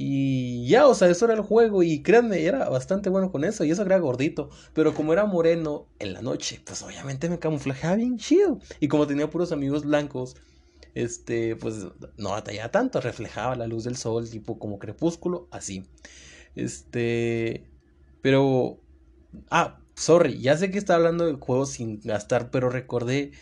Y 0.00 0.68
ya, 0.68 0.86
o 0.86 0.94
sea, 0.94 1.08
eso 1.08 1.24
era 1.24 1.34
el 1.34 1.40
juego. 1.40 1.82
Y 1.82 2.02
créanme, 2.02 2.44
era 2.44 2.68
bastante 2.68 3.10
bueno 3.10 3.32
con 3.32 3.42
eso. 3.42 3.64
Y 3.64 3.72
eso 3.72 3.82
era 3.82 3.98
gordito. 3.98 4.48
Pero 4.72 4.94
como 4.94 5.12
era 5.12 5.24
moreno 5.26 5.88
en 5.98 6.12
la 6.12 6.22
noche, 6.22 6.60
pues 6.64 6.82
obviamente 6.82 7.28
me 7.28 7.40
camuflajeaba 7.40 7.96
bien 7.96 8.16
chido. 8.16 8.60
Y 8.78 8.86
como 8.86 9.08
tenía 9.08 9.28
puros 9.28 9.50
amigos 9.50 9.84
blancos, 9.84 10.36
este, 10.94 11.56
pues 11.56 11.88
no 12.16 12.30
batallaba 12.30 12.70
tanto. 12.70 13.00
Reflejaba 13.00 13.56
la 13.56 13.66
luz 13.66 13.82
del 13.82 13.96
sol, 13.96 14.30
tipo 14.30 14.60
como 14.60 14.78
crepúsculo, 14.78 15.48
así. 15.50 15.84
Este, 16.54 17.64
pero, 18.22 18.80
ah, 19.50 19.80
sorry, 19.98 20.40
ya 20.40 20.56
sé 20.56 20.70
que 20.70 20.78
estaba 20.78 20.98
hablando 20.98 21.26
del 21.26 21.36
juego 21.36 21.66
sin 21.66 22.00
gastar, 22.00 22.50
pero 22.50 22.70
recordé. 22.70 23.32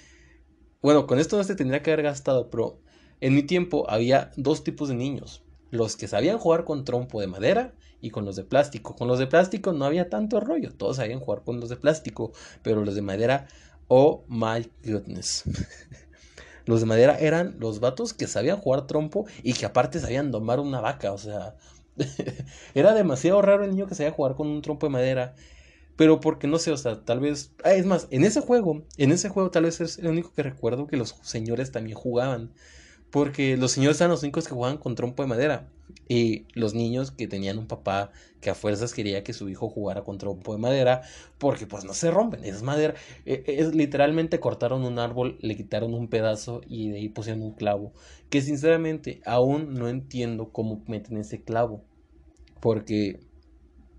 Bueno, 0.82 1.06
con 1.06 1.18
esto 1.18 1.36
no 1.36 1.44
se 1.44 1.56
tendría 1.56 1.82
que 1.82 1.92
haber 1.92 2.04
gastado, 2.04 2.50
pero 2.50 2.80
en 3.20 3.34
mi 3.34 3.42
tiempo 3.42 3.88
había 3.90 4.30
dos 4.36 4.64
tipos 4.64 4.88
de 4.88 4.94
niños 4.94 5.42
los 5.70 5.96
que 5.96 6.08
sabían 6.08 6.38
jugar 6.38 6.64
con 6.64 6.84
trompo 6.84 7.20
de 7.20 7.26
madera 7.26 7.74
y 8.00 8.10
con 8.10 8.24
los 8.24 8.36
de 8.36 8.44
plástico. 8.44 8.94
Con 8.96 9.08
los 9.08 9.18
de 9.18 9.26
plástico 9.26 9.72
no 9.72 9.84
había 9.84 10.08
tanto 10.10 10.40
rollo, 10.40 10.72
todos 10.72 10.96
sabían 10.96 11.20
jugar 11.20 11.42
con 11.44 11.60
los 11.60 11.68
de 11.68 11.76
plástico, 11.76 12.32
pero 12.62 12.84
los 12.84 12.94
de 12.94 13.02
madera, 13.02 13.48
oh 13.88 14.24
my 14.28 14.70
goodness. 14.84 15.44
los 16.66 16.80
de 16.80 16.86
madera 16.86 17.18
eran 17.18 17.56
los 17.58 17.80
vatos 17.80 18.14
que 18.14 18.26
sabían 18.26 18.58
jugar 18.58 18.86
trompo 18.86 19.26
y 19.42 19.54
que 19.54 19.66
aparte 19.66 20.00
sabían 20.00 20.30
domar 20.30 20.60
una 20.60 20.80
vaca, 20.80 21.12
o 21.12 21.18
sea, 21.18 21.56
era 22.74 22.94
demasiado 22.94 23.42
raro 23.42 23.64
el 23.64 23.70
niño 23.70 23.86
que 23.86 23.94
sabía 23.94 24.12
jugar 24.12 24.34
con 24.36 24.48
un 24.48 24.62
trompo 24.62 24.86
de 24.86 24.90
madera. 24.92 25.34
Pero 25.96 26.20
porque 26.20 26.46
no 26.46 26.58
sé, 26.58 26.70
o 26.72 26.76
sea, 26.76 27.04
tal 27.04 27.20
vez. 27.20 27.52
Ah, 27.64 27.72
es 27.72 27.86
más, 27.86 28.06
en 28.10 28.24
ese 28.24 28.40
juego, 28.40 28.84
en 28.98 29.12
ese 29.12 29.30
juego 29.30 29.50
tal 29.50 29.64
vez 29.64 29.80
es 29.80 29.98
el 29.98 30.08
único 30.08 30.32
que 30.34 30.42
recuerdo 30.42 30.86
que 30.86 30.96
los 30.96 31.16
señores 31.22 31.72
también 31.72 31.96
jugaban. 31.96 32.52
Porque 33.10 33.56
los 33.56 33.72
señores 33.72 34.00
eran 34.00 34.10
los 34.10 34.22
únicos 34.22 34.46
que 34.46 34.54
jugaban 34.54 34.78
con 34.78 34.94
trompo 34.94 35.22
de 35.22 35.28
madera. 35.28 35.70
Y 36.08 36.46
los 36.52 36.74
niños 36.74 37.10
que 37.12 37.28
tenían 37.28 37.56
un 37.56 37.66
papá 37.66 38.10
que 38.40 38.50
a 38.50 38.54
fuerzas 38.54 38.92
quería 38.92 39.24
que 39.24 39.32
su 39.32 39.48
hijo 39.48 39.68
jugara 39.68 40.02
con 40.04 40.18
trompo 40.18 40.52
de 40.52 40.58
madera. 40.58 41.02
Porque 41.38 41.66
pues 41.66 41.84
no 41.84 41.94
se 41.94 42.10
rompen, 42.10 42.44
es 42.44 42.62
madera. 42.62 42.94
E, 43.24 43.44
e, 43.46 43.60
es, 43.60 43.74
literalmente 43.74 44.40
cortaron 44.40 44.84
un 44.84 44.98
árbol, 44.98 45.38
le 45.40 45.56
quitaron 45.56 45.94
un 45.94 46.08
pedazo 46.08 46.60
y 46.66 46.90
de 46.90 46.98
ahí 46.98 47.08
pusieron 47.08 47.42
un 47.42 47.52
clavo. 47.54 47.92
Que 48.28 48.42
sinceramente 48.42 49.20
aún 49.24 49.74
no 49.74 49.88
entiendo 49.88 50.50
cómo 50.52 50.82
meten 50.86 51.16
ese 51.16 51.42
clavo. 51.42 51.84
Porque, 52.60 53.20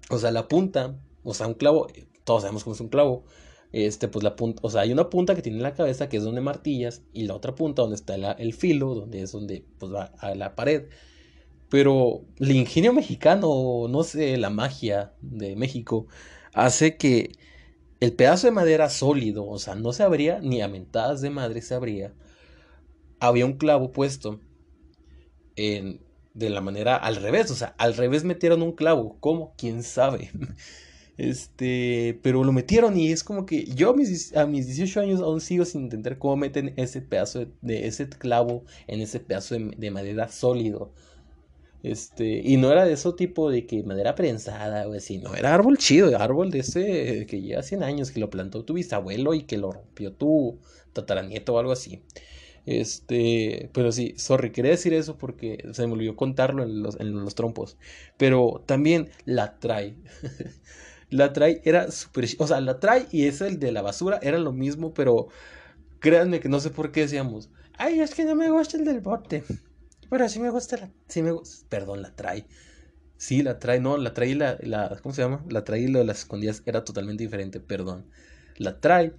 o 0.10 0.20
sea, 0.20 0.32
la 0.32 0.48
punta, 0.48 0.96
o 1.27 1.34
sea, 1.34 1.48
un 1.48 1.53
clavo, 1.53 1.88
todos 2.24 2.41
sabemos 2.43 2.63
cómo 2.63 2.74
es 2.75 2.81
un 2.81 2.89
clavo 2.89 3.25
este, 3.72 4.07
pues 4.07 4.24
la 4.24 4.36
punta, 4.36 4.62
o 4.63 4.69
sea, 4.69 4.81
hay 4.81 4.91
una 4.91 5.10
punta 5.10 5.36
que 5.36 5.41
tiene 5.41 5.60
la 5.60 5.74
cabeza 5.74 6.10
que 6.10 6.17
es 6.17 6.24
donde 6.24 6.41
martillas 6.41 7.03
y 7.13 7.25
la 7.27 7.36
otra 7.36 7.55
punta 7.55 7.81
donde 7.81 7.96
está 7.96 8.15
el 8.15 8.53
filo, 8.53 8.96
donde 8.96 9.22
es 9.22 9.31
donde 9.31 9.65
pues 9.77 9.93
va 9.93 10.13
a 10.19 10.36
la 10.36 10.55
pared. 10.55 10.86
Pero 11.69 12.25
el 12.39 12.51
ingenio 12.51 12.93
mexicano, 12.93 13.88
no 13.89 14.03
sé, 14.03 14.38
la 14.38 14.50
magia 14.50 15.13
de 15.22 15.55
México, 15.57 16.07
hace 16.53 16.98
que 16.98 17.31
el 18.00 18.13
pedazo 18.13 18.48
de 18.48 18.51
madera 18.51 18.89
sólido, 18.89 19.46
o 19.46 19.60
sea, 19.60 19.75
no 19.75 19.91
se 19.93 20.03
abría 20.03 20.39
ni 20.41 20.62
a 20.62 20.67
mentadas 20.69 21.22
de 21.22 21.29
madre 21.29 21.62
se 21.62 21.75
abría. 21.75 22.13
Había 23.19 23.46
un 23.46 23.57
clavo 23.57 23.91
puesto 23.91 24.39
en, 25.55 26.01
de 26.34 26.50
la 26.50 26.62
manera 26.62 26.96
al 26.96 27.17
revés, 27.17 27.51
o 27.51 27.55
sea, 27.55 27.75
al 27.77 27.96
revés 27.96 28.24
metieron 28.24 28.62
un 28.62 28.72
clavo. 28.74 29.17
¿Cómo? 29.19 29.53
¿Quién 29.57 29.84
sabe? 29.84 30.31
Este, 31.18 32.20
pero 32.22 32.44
lo 32.44 32.52
metieron 32.52 32.96
y 32.98 33.12
es 33.12 33.24
como 33.24 33.48
que 33.48 33.66
yo 33.66 33.90
a 33.90 33.94
mis, 33.96 34.34
mis 34.50 34.68
18 34.68 35.00
años 35.00 35.22
aún 35.22 35.42
sigo 35.42 35.66
sin 35.66 35.84
entender 35.84 36.20
cómo 36.20 36.38
meten 36.38 36.74
ese 36.78 37.02
pedazo 37.02 37.48
de, 37.62 37.88
ese 37.88 38.08
clavo 38.08 38.64
en 38.86 39.02
ese 39.02 39.20
pedazo 39.20 39.56
de, 39.56 39.92
madera 39.92 40.30
sólido. 40.30 40.92
Este, 41.84 42.42
y 42.44 42.58
no 42.58 42.72
era 42.72 42.86
de 42.86 42.94
ese 42.94 43.12
tipo 43.14 43.50
de 43.50 43.66
que 43.66 43.84
madera 43.84 44.16
prensada 44.16 44.88
o 44.88 44.94
así, 44.94 45.20
no, 45.20 45.36
era 45.36 45.54
árbol 45.54 45.78
chido, 45.78 46.16
árbol 46.18 46.52
de 46.52 46.60
ese 46.60 47.26
que 47.28 47.42
lleva 47.42 47.64
100 47.64 47.84
años, 47.84 48.12
que 48.12 48.20
lo 48.20 48.30
plantó 48.30 48.64
tu 48.66 48.74
bisabuelo 48.74 49.34
y 49.34 49.44
que 49.44 49.58
lo 49.58 49.72
rompió 49.72 50.14
tu 50.14 50.60
tataranieto 50.94 51.54
o 51.54 51.60
algo 51.60 51.72
así. 51.72 52.04
Este, 52.68 53.70
pero 53.74 53.92
sí, 53.94 54.14
sorry, 54.18 54.52
quería 54.52 54.72
decir 54.72 54.94
eso 54.94 55.18
porque 55.18 55.64
se 55.72 55.88
me 55.88 55.94
olvidó 55.94 56.16
contarlo 56.18 56.64
en 56.64 56.84
los, 56.84 57.00
en 57.00 57.14
los 57.14 57.34
trompos. 57.34 57.78
Pero 58.18 58.62
también 58.66 59.10
la 59.26 59.58
trae. 59.60 59.96
La 61.10 61.34
trae 61.34 61.62
era 61.64 61.92
súper... 61.92 62.28
O 62.40 62.48
sea, 62.48 62.60
la 62.62 62.80
trae 62.80 63.08
y 63.12 63.28
es 63.28 63.42
el 63.42 63.60
de 63.60 63.72
la 63.72 63.82
basura 63.82 64.20
era 64.22 64.38
lo 64.38 64.52
mismo, 64.52 64.94
pero 64.94 65.28
créanme 66.00 66.40
que 66.40 66.50
no 66.50 66.60
sé 66.60 66.70
por 66.70 66.92
qué 66.92 67.02
decíamos, 67.02 67.50
ay, 67.78 68.02
es 68.02 68.14
que 68.14 68.26
no 68.26 68.36
me 68.36 68.50
gusta 68.52 68.78
el 68.78 68.86
del 68.86 69.02
bote. 69.02 69.44
Pero 70.10 70.30
sí 70.30 70.40
me 70.40 70.50
gusta 70.50 70.78
la... 70.78 70.92
Sí 71.08 71.22
me 71.22 71.34
Perdón, 71.70 72.02
la 72.02 72.16
trae. 72.16 72.46
Sí, 73.18 73.42
la 73.42 73.60
trae, 73.60 73.80
no, 73.80 73.98
la 73.98 74.14
trae 74.14 74.30
y 74.30 74.36
la. 74.36 75.00
¿Cómo 75.02 75.14
se 75.14 75.24
llama? 75.24 75.44
La 75.50 75.64
trae 75.64 75.82
y 75.82 75.88
lo 75.88 76.00
de 76.00 76.06
las 76.06 76.20
escondidas 76.20 76.62
era 76.66 76.84
totalmente 76.86 77.24
diferente, 77.24 77.60
perdón. 77.60 78.06
La 78.58 78.80
trae. 78.80 79.14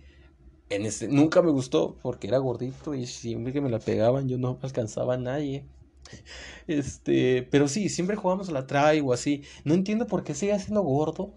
En 0.71 0.87
ese, 0.87 1.09
nunca 1.09 1.42
me 1.42 1.50
gustó 1.50 1.97
porque 2.02 2.28
era 2.28 2.38
gordito 2.38 2.95
y 2.95 3.07
siempre 3.07 3.52
que 3.52 3.61
me 3.61 3.71
la 3.71 3.78
pegaban 3.78 4.28
yo 4.28 4.38
no 4.38 4.59
alcanzaba 4.62 5.14
a 5.14 5.18
nadie. 5.18 5.66
Este, 6.68 7.42
pero 7.50 7.68
sí, 7.68 7.88
siempre 7.88 8.16
jugamos 8.16 8.49
a 8.49 8.52
la 8.52 8.66
trae 8.66 9.00
o 9.00 9.12
así. 9.12 9.42
No 9.64 9.75
entiendo 9.75 10.07
por 10.07 10.25
qué 10.25 10.35
sigue 10.35 10.59
siendo 10.59 10.83
gordo 10.83 11.35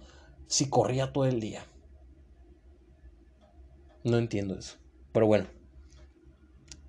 si 0.51 0.67
corría 0.67 1.13
todo 1.13 1.25
el 1.25 1.39
día? 1.39 1.63
No 4.03 4.17
entiendo 4.17 4.55
eso. 4.55 4.75
Pero 5.13 5.25
bueno. 5.25 5.47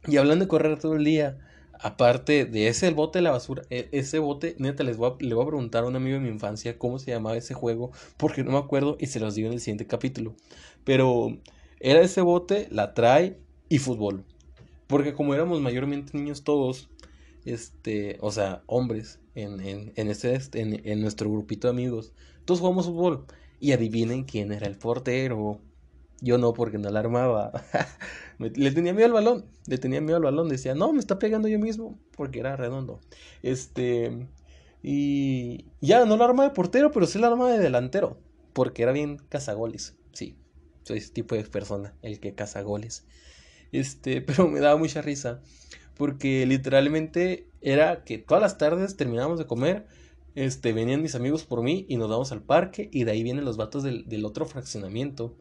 Y 0.08 0.16
hablando 0.16 0.44
de 0.44 0.48
correr 0.48 0.80
todo 0.80 0.96
el 0.96 1.04
día, 1.04 1.38
aparte 1.78 2.44
de 2.44 2.66
ese 2.66 2.90
bote 2.90 3.20
de 3.20 3.22
la 3.22 3.30
basura, 3.30 3.62
e, 3.70 3.88
ese 3.92 4.18
bote, 4.18 4.56
neta, 4.58 4.82
les 4.82 4.96
voy 4.96 5.12
a, 5.12 5.24
le 5.24 5.34
voy 5.36 5.44
a 5.44 5.46
preguntar 5.46 5.84
a 5.84 5.86
un 5.86 5.94
amigo 5.94 6.14
de 6.14 6.24
mi 6.24 6.28
infancia 6.28 6.76
cómo 6.76 6.98
se 6.98 7.12
llamaba 7.12 7.36
ese 7.36 7.54
juego, 7.54 7.92
porque 8.16 8.42
no 8.42 8.50
me 8.50 8.58
acuerdo 8.58 8.96
y 8.98 9.06
se 9.06 9.20
los 9.20 9.36
digo 9.36 9.46
en 9.46 9.54
el 9.54 9.60
siguiente 9.60 9.86
capítulo. 9.86 10.34
Pero 10.82 11.38
era 11.78 12.00
ese 12.00 12.20
bote, 12.20 12.66
la 12.68 12.94
trae 12.94 13.38
y 13.68 13.78
fútbol. 13.78 14.24
Porque 14.88 15.14
como 15.14 15.34
éramos 15.34 15.60
mayormente 15.60 16.18
niños 16.18 16.42
todos, 16.42 16.90
este, 17.44 18.18
o 18.22 18.32
sea, 18.32 18.64
hombres, 18.66 19.20
en, 19.36 19.60
en, 19.60 19.92
en, 19.94 20.08
este, 20.08 20.60
en, 20.60 20.84
en 20.84 21.00
nuestro 21.00 21.30
grupito 21.30 21.68
de 21.68 21.74
amigos, 21.74 22.12
todos 22.44 22.58
jugamos 22.58 22.86
fútbol. 22.86 23.24
Y 23.62 23.70
adivinen 23.70 24.24
quién 24.24 24.50
era 24.50 24.66
el 24.66 24.76
portero. 24.76 25.60
Yo 26.20 26.36
no, 26.36 26.52
porque 26.52 26.78
no 26.78 26.90
la 26.90 26.98
armaba. 26.98 27.52
le 28.40 28.72
tenía 28.72 28.92
miedo 28.92 29.06
al 29.06 29.12
balón. 29.12 29.44
Le 29.68 29.78
tenía 29.78 30.00
miedo 30.00 30.16
al 30.16 30.24
balón. 30.24 30.48
Decía, 30.48 30.74
no, 30.74 30.92
me 30.92 30.98
está 30.98 31.20
pegando 31.20 31.46
yo 31.46 31.60
mismo. 31.60 31.96
Porque 32.16 32.40
era 32.40 32.56
redondo. 32.56 32.98
Este. 33.40 34.26
Y 34.82 35.66
ya 35.80 36.04
no 36.06 36.16
la 36.16 36.24
arma 36.24 36.42
de 36.42 36.50
portero, 36.50 36.90
pero 36.90 37.06
sí 37.06 37.20
la 37.20 37.28
arma 37.28 37.52
de 37.52 37.60
delantero. 37.60 38.18
Porque 38.52 38.82
era 38.82 38.90
bien 38.90 39.18
cazagoles. 39.28 39.96
Sí, 40.12 40.36
soy 40.82 40.98
ese 40.98 41.12
tipo 41.12 41.36
de 41.36 41.44
persona, 41.44 41.94
el 42.02 42.18
que 42.18 42.34
caza 42.34 42.62
goles. 42.62 43.06
Este, 43.70 44.20
pero 44.22 44.48
me 44.48 44.58
daba 44.58 44.76
mucha 44.76 45.02
risa. 45.02 45.40
Porque 45.96 46.46
literalmente 46.46 47.46
era 47.60 48.02
que 48.02 48.18
todas 48.18 48.42
las 48.42 48.58
tardes 48.58 48.96
terminábamos 48.96 49.38
de 49.38 49.46
comer 49.46 49.86
este, 50.34 50.72
venían 50.72 51.02
mis 51.02 51.14
amigos 51.14 51.44
por 51.44 51.62
mí 51.62 51.86
y 51.88 51.96
nos 51.96 52.10
vamos 52.10 52.32
al 52.32 52.42
parque 52.42 52.88
y 52.92 53.04
de 53.04 53.12
ahí 53.12 53.22
vienen 53.22 53.44
los 53.44 53.56
vatos 53.56 53.82
del, 53.82 54.08
del 54.08 54.24
otro 54.24 54.46
fraccionamiento 54.46 55.36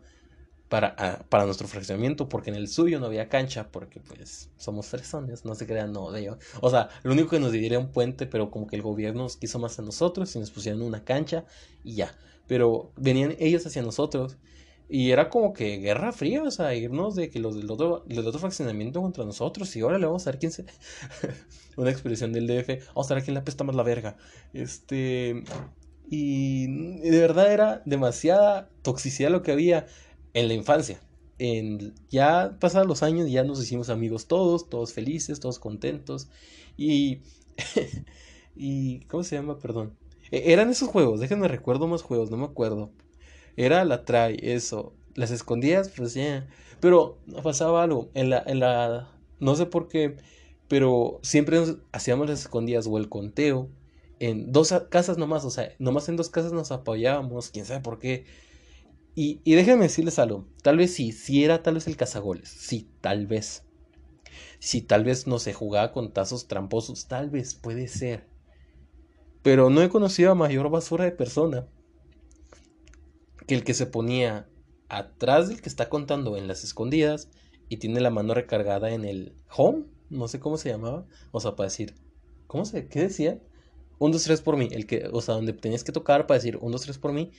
para, 0.71 0.95
ah, 0.97 1.25
para 1.27 1.45
nuestro 1.45 1.67
fraccionamiento 1.67 2.29
porque 2.29 2.49
en 2.49 2.55
el 2.55 2.69
suyo 2.69 2.99
no 2.99 3.07
había 3.07 3.27
cancha 3.27 3.69
porque 3.71 3.99
pues 3.99 4.49
somos 4.55 4.87
fresones, 4.87 5.43
no 5.43 5.53
se 5.53 5.67
crean, 5.67 5.91
no, 5.91 6.11
de. 6.11 6.33
O 6.61 6.69
sea, 6.69 6.87
lo 7.03 7.11
único 7.11 7.31
que 7.31 7.39
nos 7.41 7.51
dividiría 7.51 7.77
un 7.77 7.91
puente, 7.91 8.25
pero 8.25 8.49
como 8.51 8.67
que 8.67 8.77
el 8.77 8.81
gobierno 8.81 9.23
nos 9.23 9.35
quiso 9.35 9.59
más 9.59 9.77
a 9.79 9.81
nosotros 9.81 10.33
y 10.35 10.39
nos 10.39 10.49
pusieron 10.49 10.81
una 10.81 11.03
cancha 11.03 11.43
y 11.83 11.95
ya. 11.95 12.17
Pero 12.47 12.93
venían 12.95 13.35
ellos 13.39 13.65
hacia 13.65 13.81
nosotros 13.81 14.37
y 14.93 15.11
era 15.11 15.29
como 15.29 15.53
que 15.53 15.77
guerra 15.77 16.11
fría, 16.11 16.43
o 16.43 16.51
sea, 16.51 16.75
irnos 16.75 17.15
de 17.15 17.29
que 17.29 17.39
los 17.39 17.55
del 17.55 17.71
otro, 17.71 18.03
del 18.07 18.27
otro 18.27 18.41
fraccionamiento 18.41 19.01
contra 19.01 19.23
nosotros. 19.23 19.73
Y 19.77 19.79
ahora 19.79 19.97
le 19.97 20.05
vamos 20.05 20.27
a 20.27 20.31
ver 20.31 20.39
quién 20.39 20.51
se. 20.51 20.65
Una 21.77 21.91
expresión 21.91 22.33
del 22.33 22.45
DF. 22.45 22.87
Vamos 22.87 23.09
a 23.09 23.13
ver 23.13 23.23
quién 23.23 23.35
le 23.35 23.39
apesta 23.39 23.63
más 23.63 23.73
la 23.73 23.83
verga. 23.83 24.17
Este. 24.51 25.45
Y 26.09 26.67
de 27.09 27.21
verdad 27.21 27.53
era 27.53 27.81
demasiada 27.85 28.69
toxicidad 28.81 29.31
lo 29.31 29.43
que 29.43 29.53
había 29.53 29.85
en 30.33 30.49
la 30.49 30.55
infancia. 30.55 30.99
en, 31.39 31.93
ya 32.09 32.57
pasados 32.59 32.85
los 32.85 33.01
años, 33.01 33.31
ya 33.31 33.45
nos 33.45 33.63
hicimos 33.63 33.89
amigos 33.89 34.27
todos, 34.27 34.69
todos 34.69 34.91
felices, 34.91 35.39
todos 35.39 35.57
contentos. 35.57 36.27
Y, 36.75 37.21
y, 38.57 39.05
¿cómo 39.05 39.23
se 39.23 39.37
llama? 39.37 39.57
Perdón. 39.57 39.95
E, 40.31 40.51
eran 40.51 40.69
esos 40.69 40.89
juegos, 40.89 41.21
déjenme 41.21 41.47
recuerdo 41.47 41.87
más 41.87 42.01
juegos, 42.01 42.29
no 42.29 42.35
me 42.35 42.45
acuerdo. 42.45 42.91
Era 43.57 43.85
la 43.85 44.05
try, 44.05 44.37
eso. 44.41 44.93
Las 45.15 45.31
escondidas, 45.31 45.89
pues 45.89 46.13
ya. 46.13 46.47
Pero 46.79 47.19
pasaba 47.43 47.83
algo. 47.83 48.09
En 48.13 48.29
la, 48.29 48.43
en 48.45 48.59
la. 48.59 49.09
No 49.39 49.55
sé 49.55 49.65
por 49.65 49.87
qué. 49.87 50.17
Pero 50.67 51.19
siempre 51.21 51.61
hacíamos 51.91 52.29
las 52.29 52.41
escondidas 52.41 52.87
o 52.87 52.97
el 52.97 53.09
conteo. 53.09 53.69
En 54.19 54.51
dos 54.51 54.73
casas 54.89 55.17
nomás. 55.17 55.45
O 55.45 55.49
sea, 55.49 55.73
nomás 55.79 56.07
en 56.09 56.15
dos 56.15 56.29
casas 56.29 56.53
nos 56.53 56.71
apoyábamos. 56.71 57.49
Quién 57.49 57.65
sabe 57.65 57.81
por 57.81 57.99
qué. 57.99 58.25
Y, 59.15 59.41
y 59.43 59.55
déjenme 59.55 59.83
decirles 59.83 60.19
algo. 60.19 60.45
Tal 60.63 60.77
vez 60.77 60.93
sí. 60.93 61.11
Sí 61.11 61.43
era 61.43 61.61
tal 61.61 61.75
vez 61.75 61.87
el 61.87 61.97
cazagoles. 61.97 62.49
Sí, 62.49 62.89
tal 63.01 63.27
vez. 63.27 63.63
Si 64.59 64.81
tal 64.81 65.03
vez 65.03 65.27
no 65.27 65.39
se 65.39 65.53
jugaba 65.53 65.91
con 65.91 66.13
tazos 66.13 66.47
tramposos. 66.47 67.07
Tal 67.07 67.29
vez 67.29 67.53
puede 67.55 67.87
ser. 67.87 68.25
Pero 69.43 69.69
no 69.69 69.81
he 69.81 69.89
conocido 69.89 70.31
a 70.31 70.35
mayor 70.35 70.69
basura 70.69 71.03
de 71.03 71.11
persona 71.11 71.67
que 73.51 73.55
el 73.55 73.65
que 73.65 73.73
se 73.73 73.85
ponía 73.85 74.47
atrás 74.87 75.49
del 75.49 75.61
que 75.61 75.67
está 75.67 75.89
contando 75.89 76.37
en 76.37 76.47
las 76.47 76.63
escondidas 76.63 77.27
y 77.67 77.77
tiene 77.77 77.99
la 77.99 78.09
mano 78.09 78.33
recargada 78.33 78.91
en 78.91 79.03
el 79.03 79.35
home, 79.53 79.87
no 80.09 80.29
sé 80.29 80.39
cómo 80.39 80.55
se 80.57 80.69
llamaba, 80.69 81.05
o 81.33 81.41
sea, 81.41 81.57
para 81.57 81.67
decir, 81.67 81.95
¿cómo 82.47 82.63
se, 82.63 82.87
qué 82.87 83.01
decía? 83.01 83.41
Un, 83.99 84.13
dos, 84.13 84.23
tres 84.23 84.39
por 84.39 84.55
mí, 84.55 84.69
el 84.71 84.87
que, 84.87 85.09
o 85.11 85.19
sea, 85.19 85.35
donde 85.35 85.51
tenías 85.51 85.83
que 85.83 85.91
tocar 85.91 86.27
para 86.27 86.37
decir 86.37 86.59
un, 86.61 86.71
dos, 86.71 86.83
tres 86.83 86.97
por 86.97 87.11
mí, 87.11 87.31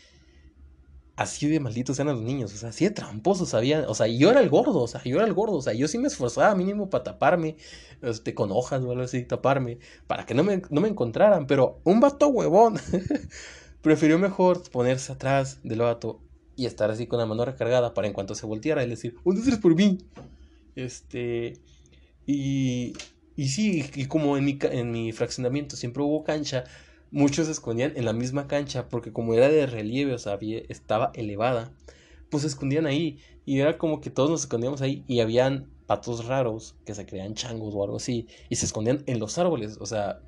así 1.17 1.49
de 1.49 1.61
malditos 1.61 1.99
eran 1.99 2.17
los 2.17 2.25
niños, 2.25 2.53
o 2.53 2.59
sea, 2.59 2.69
así 2.69 2.85
de 2.85 2.91
tramposos 2.91 3.49
sabían, 3.49 3.87
o 3.89 3.95
sea, 3.95 4.07
yo 4.07 4.31
era 4.31 4.41
el 4.41 4.51
gordo, 4.51 4.83
o 4.83 4.89
sea, 4.89 5.03
yo 5.05 5.17
era 5.17 5.25
el 5.25 5.33
gordo, 5.33 5.57
o 5.57 5.63
sea, 5.63 5.73
yo 5.73 5.89
sí 5.89 5.97
me 5.97 6.09
esforzaba 6.09 6.55
mínimo 6.55 6.91
para 6.91 7.05
taparme, 7.05 7.57
este, 8.03 8.35
con 8.35 8.53
hojas 8.53 8.83
o 8.83 8.91
algo 8.91 9.05
así, 9.05 9.25
taparme, 9.25 9.79
para 10.07 10.27
que 10.27 10.35
no 10.35 10.45
me, 10.45 10.61
no 10.69 10.83
me 10.83 10.89
encontraran, 10.89 11.47
pero 11.47 11.81
un 11.85 12.01
vato 12.01 12.29
huevón 12.29 12.77
prefirió 13.83 14.19
mejor 14.19 14.63
ponerse 14.71 15.13
atrás 15.13 15.59
del 15.63 15.81
vato 15.81 16.21
y 16.57 16.67
estar 16.67 16.91
así 16.91 17.07
con 17.07 17.19
la 17.19 17.27
mano 17.27 17.45
recargada 17.45 17.95
para 17.95 18.07
en 18.07 18.13
cuanto 18.13 18.35
se 18.35 18.47
volteara 18.47 18.85
y 18.85 18.89
decir, 18.89 19.17
un 19.25 19.37
dos, 19.37 19.59
por 19.59 19.75
mí. 19.75 19.99
Este, 20.77 21.55
y, 22.27 22.93
y 23.37 23.49
sí, 23.49 23.85
y 23.95 24.07
como 24.07 24.37
en 24.37 24.45
mi, 24.45 24.59
en 24.63 24.91
mi 24.91 25.13
fraccionamiento 25.13 25.77
siempre 25.77 26.03
hubo 26.03 26.25
cancha, 26.25 26.65
muchos 27.11 27.47
se 27.47 27.53
escondían 27.53 27.93
en 27.97 28.05
la 28.05 28.13
misma 28.13 28.47
cancha 28.47 28.89
porque 28.89 29.13
como 29.13 29.35
era 29.35 29.49
de 29.49 29.67
relieve, 29.67 30.15
o 30.15 30.19
sea, 30.19 30.39
estaba 30.69 31.11
elevada, 31.15 31.73
pues 32.31 32.43
se 32.43 32.49
escondían 32.49 32.87
ahí 32.87 33.19
y 33.45 33.61
era 33.61 33.77
como 33.79 34.01
que 34.01 34.11
todos 34.11 34.31
nos 34.31 34.43
escondíamos 34.43 34.81
ahí 34.83 35.05
y 35.09 35.21
habían 35.21 35.69
patos 35.87 36.27
raros 36.27 36.77
que 36.87 36.95
se 36.95 37.05
creían 37.05 37.35
changos 37.35 37.75
o 37.75 37.85
algo 37.85 37.97
así 37.97 38.27
y 38.49 38.57
se 38.57 38.67
escondían 38.67 39.03
en 39.07 39.19
los 39.19 39.37
árboles, 39.39 39.77
o 39.81 39.87
sea, 39.87 40.21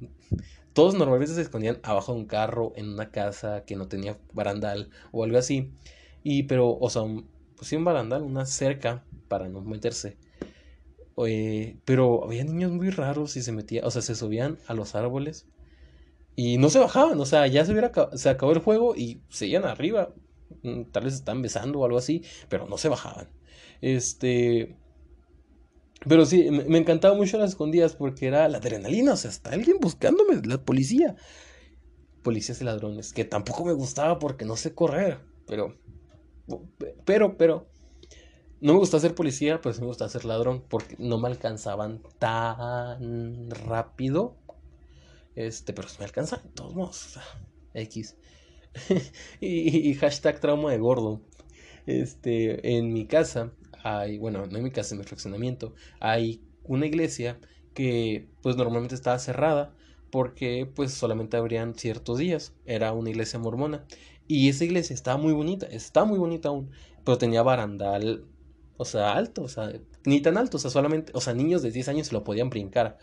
todos 0.74 0.94
normalmente 0.94 1.34
se 1.34 1.42
escondían 1.42 1.78
abajo 1.82 2.12
de 2.12 2.20
un 2.20 2.26
carro, 2.26 2.72
en 2.76 2.90
una 2.90 3.10
casa 3.10 3.64
que 3.64 3.76
no 3.76 3.88
tenía 3.88 4.18
barandal 4.32 4.90
o 5.12 5.24
algo 5.24 5.38
así. 5.38 5.72
Y 6.22 6.44
pero, 6.44 6.76
o 6.78 6.90
sea, 6.90 7.02
pues 7.56 7.72
un 7.72 7.84
barandal, 7.84 8.22
una 8.22 8.46
cerca 8.46 9.04
para 9.28 9.48
no 9.48 9.62
meterse. 9.62 10.18
pero 11.84 12.24
había 12.24 12.44
niños 12.44 12.72
muy 12.72 12.90
raros 12.90 13.36
y 13.36 13.42
se 13.42 13.52
metían, 13.52 13.84
o 13.84 13.90
sea, 13.90 14.02
se 14.02 14.14
subían 14.14 14.58
a 14.66 14.74
los 14.74 14.94
árboles 14.94 15.46
y 16.36 16.58
no 16.58 16.68
se 16.70 16.80
bajaban, 16.80 17.20
o 17.20 17.26
sea, 17.26 17.46
ya 17.46 17.64
se 17.64 17.72
hubiera 17.72 17.92
se 18.14 18.28
acabó 18.28 18.52
el 18.52 18.58
juego 18.58 18.96
y 18.96 19.20
seguían 19.28 19.64
arriba. 19.64 20.12
Mm, 20.62 20.84
tal 20.92 21.04
vez 21.04 21.14
estaban 21.14 21.42
besando 21.42 21.80
o 21.80 21.84
algo 21.84 21.98
así, 21.98 22.22
pero 22.48 22.66
no 22.66 22.78
se 22.78 22.88
bajaban. 22.88 23.28
Este, 23.80 24.76
pero 26.08 26.26
sí, 26.26 26.50
me, 26.50 26.78
encantaba 26.78 27.14
mucho 27.14 27.38
las 27.38 27.50
escondidas 27.50 27.94
porque 27.96 28.26
era 28.26 28.48
la 28.48 28.58
adrenalina, 28.58 29.14
o 29.14 29.16
sea, 29.16 29.30
está 29.30 29.50
alguien 29.50 29.78
buscándome, 29.80 30.40
la 30.44 30.62
policía. 30.62 31.16
Policías 32.22 32.60
y 32.60 32.64
ladrones, 32.64 33.12
que 33.12 33.24
tampoco 33.24 33.64
me 33.64 33.72
gustaba 33.72 34.18
porque 34.18 34.44
no 34.44 34.56
sé 34.56 34.74
correr, 34.74 35.20
pero, 35.46 35.76
pero, 37.04 37.36
pero, 37.36 37.66
no 38.60 38.72
me 38.72 38.78
gusta 38.78 38.98
ser 38.98 39.14
policía, 39.14 39.60
pero 39.60 39.74
sí 39.74 39.80
me 39.80 39.88
gusta 39.88 40.08
ser 40.08 40.24
ladrón 40.24 40.64
porque 40.68 40.96
no 40.98 41.18
me 41.18 41.28
alcanzaban 41.28 42.02
tan 42.18 43.50
rápido. 43.50 44.36
Este, 45.34 45.72
pero 45.72 45.88
me 45.98 46.04
alcanzan, 46.06 46.40
de 46.44 46.50
todos 46.50 46.74
modos, 46.74 47.18
X. 47.74 48.16
y, 49.40 49.90
y 49.90 49.94
hashtag 49.94 50.40
trauma 50.40 50.70
de 50.70 50.78
gordo. 50.78 51.20
Este, 51.86 52.76
en 52.78 52.92
mi 52.94 53.06
casa 53.06 53.52
hay, 53.84 54.18
bueno, 54.18 54.46
no 54.46 54.58
en 54.58 54.64
mi 54.64 54.70
casa, 54.70 54.94
en 54.94 55.00
mi 55.00 55.04
fraccionamiento, 55.06 55.74
hay 56.00 56.42
una 56.64 56.86
iglesia 56.86 57.38
que 57.74 58.28
pues 58.42 58.56
normalmente 58.56 58.94
estaba 58.94 59.18
cerrada 59.18 59.74
porque 60.10 60.66
pues 60.74 60.92
solamente 60.92 61.36
abrían 61.36 61.74
ciertos 61.74 62.18
días, 62.18 62.54
era 62.64 62.92
una 62.92 63.10
iglesia 63.10 63.38
mormona 63.38 63.84
y 64.26 64.48
esa 64.48 64.64
iglesia 64.64 64.94
estaba 64.94 65.18
muy 65.18 65.32
bonita, 65.32 65.66
está 65.66 66.04
muy 66.04 66.18
bonita 66.18 66.48
aún, 66.48 66.70
pero 67.04 67.18
tenía 67.18 67.42
barandal, 67.42 68.24
o 68.76 68.84
sea, 68.84 69.12
alto, 69.14 69.42
o 69.42 69.48
sea, 69.48 69.72
ni 70.04 70.20
tan 70.22 70.38
alto, 70.38 70.56
o 70.56 70.60
sea, 70.60 70.70
solamente, 70.70 71.12
o 71.14 71.20
sea, 71.20 71.34
niños 71.34 71.62
de 71.62 71.70
10 71.70 71.88
años 71.88 72.06
se 72.08 72.14
lo 72.14 72.24
podían 72.24 72.50
brincar, 72.50 72.98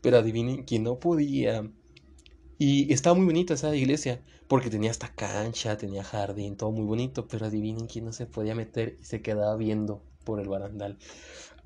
pero 0.00 0.18
adivinen 0.18 0.64
quién 0.64 0.84
no 0.84 0.98
podía. 0.98 1.70
Y 2.58 2.92
estaba 2.92 3.14
muy 3.14 3.26
bonita 3.26 3.54
esa 3.54 3.74
iglesia, 3.74 4.20
porque 4.48 4.70
tenía 4.70 4.90
hasta 4.90 5.14
cancha, 5.14 5.76
tenía 5.78 6.02
jardín, 6.04 6.56
todo 6.56 6.72
muy 6.72 6.84
bonito, 6.84 7.28
pero 7.28 7.46
adivinen 7.46 7.86
quién 7.86 8.04
no 8.06 8.12
se 8.12 8.26
podía 8.26 8.54
meter 8.54 8.98
y 9.00 9.04
se 9.04 9.22
quedaba 9.22 9.56
viendo 9.56 10.02
por 10.24 10.40
el 10.40 10.48
barandal. 10.48 10.98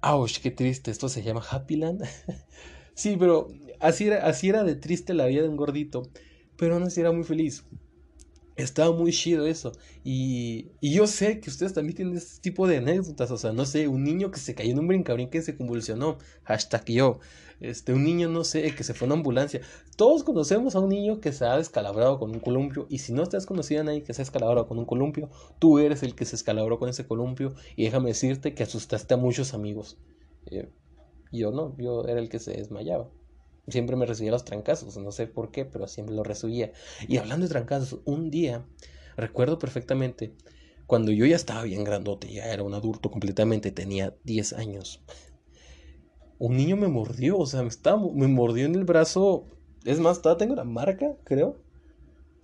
¡Auch! 0.03 0.41
¡Qué 0.43 0.51
triste! 0.51 0.91
Esto 0.91 1.09
se 1.09 1.23
llama 1.23 1.43
Happyland. 1.51 2.05
sí, 2.95 3.17
pero 3.19 3.49
así 3.81 4.07
era, 4.09 4.27
así 4.27 4.49
era 4.51 4.65
de 4.65 4.77
triste 4.77 5.15
la 5.15 5.27
vida 5.27 5.43
de 5.43 5.49
un 5.49 5.57
gordito, 5.57 6.11
pero 6.57 6.75
aún 6.75 6.85
así 6.85 7.01
era 7.01 7.13
muy 7.13 7.25
feliz. 7.25 7.65
Estaba 8.62 8.94
muy 8.94 9.12
chido 9.12 9.46
eso. 9.46 9.72
Y, 10.05 10.72
y, 10.81 10.94
yo 10.94 11.07
sé 11.07 11.40
que 11.40 11.51
ustedes 11.51 11.75
también 11.75 11.96
tienen 11.96 12.16
este 12.16 12.40
tipo 12.40 12.66
de 12.66 12.79
anécdotas. 12.79 13.31
O 13.31 13.38
sea, 13.38 13.53
no 13.53 13.64
sé, 13.66 13.88
un 13.88 14.05
niño 14.05 14.31
que 14.31 14.38
se 14.38 14.55
cayó 14.55 14.72
en 14.72 14.79
un 14.79 14.88
brincabrín 14.88 15.31
que 15.31 15.42
se 15.42 15.57
convulsionó. 15.57 16.18
Hashtag 16.44 16.85
yo. 16.87 17.18
Este, 17.61 17.92
un 17.92 18.05
niño, 18.05 18.29
no 18.29 18.44
sé, 18.44 18.75
que 18.75 18.85
se 18.85 18.94
fue 18.94 19.07
a 19.07 19.09
una 19.09 19.14
ambulancia. 19.16 19.61
Todos 19.96 20.25
conocemos 20.25 20.75
a 20.75 20.81
un 20.81 20.88
niño 20.88 21.20
que 21.20 21.33
se 21.33 21.44
ha 21.44 21.57
descalabrado 21.57 22.18
con 22.18 22.31
un 22.31 22.40
columpio. 22.40 22.87
Y 22.88 22.98
si 22.98 23.12
no 23.12 23.27
te 23.27 23.37
has 23.37 23.46
conocido 23.46 23.81
a 23.83 23.85
nadie 23.85 24.03
que 24.03 24.12
se 24.14 24.22
ha 24.22 24.25
descalabrado 24.25 24.66
con 24.66 24.79
un 24.79 24.85
columpio, 24.85 25.31
tú 25.59 25.79
eres 25.79 26.03
el 26.03 26.14
que 26.14 26.25
se 26.25 26.37
escalabró 26.37 26.79
con 26.79 26.88
ese 26.88 27.07
columpio. 27.07 27.55
Y 27.77 27.85
déjame 27.85 28.11
decirte 28.11 28.55
que 28.55 28.62
asustaste 28.62 29.14
a 29.14 29.16
muchos 29.16 29.55
amigos. 29.55 29.98
Eh, 30.46 30.70
yo 31.33 31.51
no, 31.51 31.77
yo 31.79 32.05
era 32.07 32.20
el 32.20 32.29
que 32.29 32.38
se 32.38 32.53
desmayaba. 32.53 33.09
Siempre 33.68 33.96
me 33.96 34.07
recibía 34.07 34.33
los 34.33 34.44
trancazos, 34.44 34.96
no 34.96 35.12
sé 35.12 35.27
por 35.27 35.51
qué, 35.51 35.64
pero 35.64 35.87
siempre 35.87 36.14
lo 36.14 36.25
recibía. 36.25 36.72
Y 37.07 37.18
hablando 37.18 37.46
de 37.46 37.51
trancazos, 37.51 38.01
un 38.05 38.31
día, 38.31 38.66
recuerdo 39.16 39.59
perfectamente, 39.59 40.35
cuando 40.87 41.12
yo 41.12 41.27
ya 41.27 41.37
estaba 41.37 41.62
bien 41.62 41.85
grandote, 41.85 42.33
ya 42.33 42.53
era 42.53 42.64
un 42.64 42.75
adulto 42.75 43.11
completamente, 43.11 43.70
tenía 43.70 44.14
10 44.25 44.53
años. 44.53 45.01
Un 46.38 46.57
niño 46.57 46.77
me 46.77 46.88
mordió, 46.88 47.38
o 47.38 47.46
sea, 47.46 47.62
me, 47.62 47.68
estaba, 47.68 48.03
me 48.12 48.27
mordió 48.27 48.66
en 48.66 48.75
el 48.75 48.85
brazo. 48.85 49.46
Es 49.85 50.01
más, 50.01 50.20
todavía 50.20 50.38
tengo 50.38 50.57
la 50.57 50.64
marca, 50.64 51.16
creo. 51.25 51.57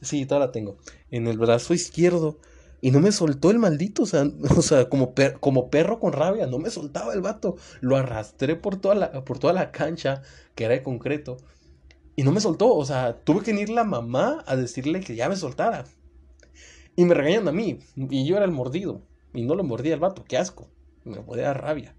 Sí, 0.01 0.25
todavía 0.25 0.47
la 0.47 0.53
tengo. 0.53 0.79
En 1.11 1.27
el 1.27 1.37
brazo 1.37 1.75
izquierdo. 1.75 2.39
Y 2.81 2.91
no 2.93 3.01
me 3.01 3.11
soltó 3.11 3.51
el 3.51 3.59
maldito, 3.59 4.03
o 4.03 4.07
sea, 4.07 4.25
o 4.57 4.63
sea 4.63 4.89
como, 4.89 5.15
como 5.41 5.71
perro 5.71 5.99
con 5.99 6.13
rabia, 6.13 6.47
no 6.47 6.59
me 6.59 6.71
soltaba 6.71 7.15
el 7.15 7.21
vato. 7.21 7.57
Lo 7.81 7.97
arrastré 7.97 8.57
por 8.57 8.81
toda, 8.81 8.95
la, 8.95 9.25
por 9.25 9.39
toda 9.39 9.53
la 9.53 9.71
cancha, 9.73 10.23
que 10.55 10.65
era 10.65 10.75
de 10.75 10.83
concreto, 10.83 11.39
y 12.19 12.25
no 12.25 12.33
me 12.33 12.41
soltó, 12.41 12.75
o 12.75 12.85
sea, 12.85 13.21
tuve 13.23 13.45
que 13.45 13.53
ir 13.53 13.69
la 13.71 13.85
mamá 13.85 14.43
a 14.47 14.57
decirle 14.57 15.01
que 15.01 15.15
ya 15.15 15.29
me 15.29 15.37
soltara. 15.37 15.85
Y 16.97 17.05
me 17.05 17.15
regañan 17.15 17.47
a 17.47 17.53
mí, 17.53 17.79
y 17.97 18.27
yo 18.27 18.37
era 18.37 18.45
el 18.45 18.51
mordido, 18.51 19.03
y 19.33 19.43
no 19.43 19.55
lo 19.55 19.63
mordía 19.63 19.95
el 19.95 20.01
vato, 20.01 20.25
qué 20.25 20.37
asco, 20.37 20.69
me 21.05 21.21
podía 21.21 21.45
dar 21.45 21.63
rabia. 21.63 21.95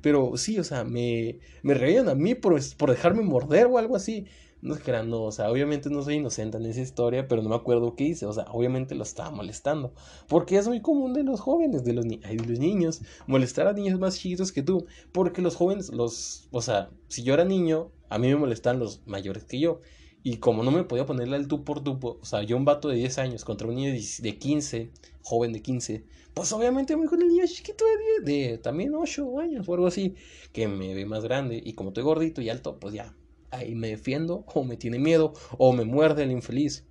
Pero 0.00 0.36
sí, 0.38 0.58
o 0.58 0.64
sea, 0.64 0.84
me, 0.84 1.40
me 1.62 1.74
regañan 1.74 2.08
a 2.08 2.14
mí 2.14 2.34
por, 2.34 2.58
por 2.76 2.90
dejarme 2.90 3.22
morder 3.22 3.66
o 3.66 3.76
algo 3.76 3.96
así. 3.96 4.26
No 4.62 4.74
es 4.74 4.82
que 4.82 4.90
era, 4.90 5.02
no, 5.02 5.22
o 5.22 5.32
sea, 5.32 5.50
obviamente 5.50 5.88
no 5.88 6.02
soy 6.02 6.16
inocente 6.16 6.58
en 6.58 6.66
esa 6.66 6.82
historia, 6.82 7.26
pero 7.26 7.40
no 7.40 7.48
me 7.48 7.54
acuerdo 7.54 7.96
qué 7.96 8.04
hice, 8.04 8.26
o 8.26 8.32
sea, 8.32 8.44
obviamente 8.50 8.94
lo 8.94 9.04
estaba 9.04 9.30
molestando, 9.30 9.94
porque 10.28 10.58
es 10.58 10.68
muy 10.68 10.82
común 10.82 11.14
de 11.14 11.22
los 11.22 11.40
jóvenes, 11.40 11.82
de 11.82 11.94
los, 11.94 12.06
de 12.06 12.20
los 12.34 12.58
niños, 12.58 13.00
molestar 13.26 13.66
a 13.68 13.72
niños 13.72 13.98
más 13.98 14.18
chiquitos 14.18 14.52
que 14.52 14.62
tú, 14.62 14.86
porque 15.12 15.40
los 15.40 15.56
jóvenes, 15.56 15.88
los, 15.90 16.48
o 16.50 16.60
sea, 16.60 16.90
si 17.08 17.22
yo 17.22 17.32
era 17.32 17.46
niño, 17.46 17.90
a 18.10 18.18
mí 18.18 18.28
me 18.28 18.36
molestan 18.36 18.78
los 18.78 19.00
mayores 19.06 19.44
que 19.44 19.58
yo, 19.58 19.80
y 20.22 20.36
como 20.36 20.62
no 20.62 20.70
me 20.70 20.84
podía 20.84 21.06
ponerle 21.06 21.36
al 21.36 21.48
tú 21.48 21.64
por 21.64 21.82
tú, 21.82 21.98
o 22.02 22.24
sea, 22.24 22.42
yo 22.42 22.58
un 22.58 22.66
vato 22.66 22.88
de 22.88 22.96
10 22.96 23.16
años 23.16 23.44
contra 23.46 23.66
un 23.66 23.76
niño 23.76 23.92
de 23.92 24.38
15, 24.38 24.90
joven 25.22 25.54
de 25.54 25.62
15, 25.62 26.04
pues 26.34 26.52
obviamente 26.52 26.94
voy 26.94 27.06
con 27.06 27.22
el 27.22 27.28
niño 27.28 27.44
chiquito 27.46 27.84
de, 27.86 28.24
10, 28.32 28.50
de 28.50 28.58
también 28.58 28.94
8 28.94 29.38
años 29.38 29.66
o 29.66 29.74
algo 29.74 29.86
así, 29.86 30.16
que 30.52 30.68
me 30.68 30.94
ve 30.94 31.06
más 31.06 31.24
grande, 31.24 31.62
y 31.64 31.72
como 31.72 31.90
estoy 31.90 32.04
gordito 32.04 32.42
y 32.42 32.50
alto, 32.50 32.78
pues 32.78 32.92
ya, 32.92 33.14
ahí 33.50 33.74
me 33.74 33.88
defiendo, 33.88 34.44
o 34.54 34.64
me 34.64 34.76
tiene 34.76 34.98
miedo, 34.98 35.34
o 35.58 35.72
me 35.72 35.84
muerde 35.84 36.22
el 36.24 36.30
infeliz. 36.30 36.86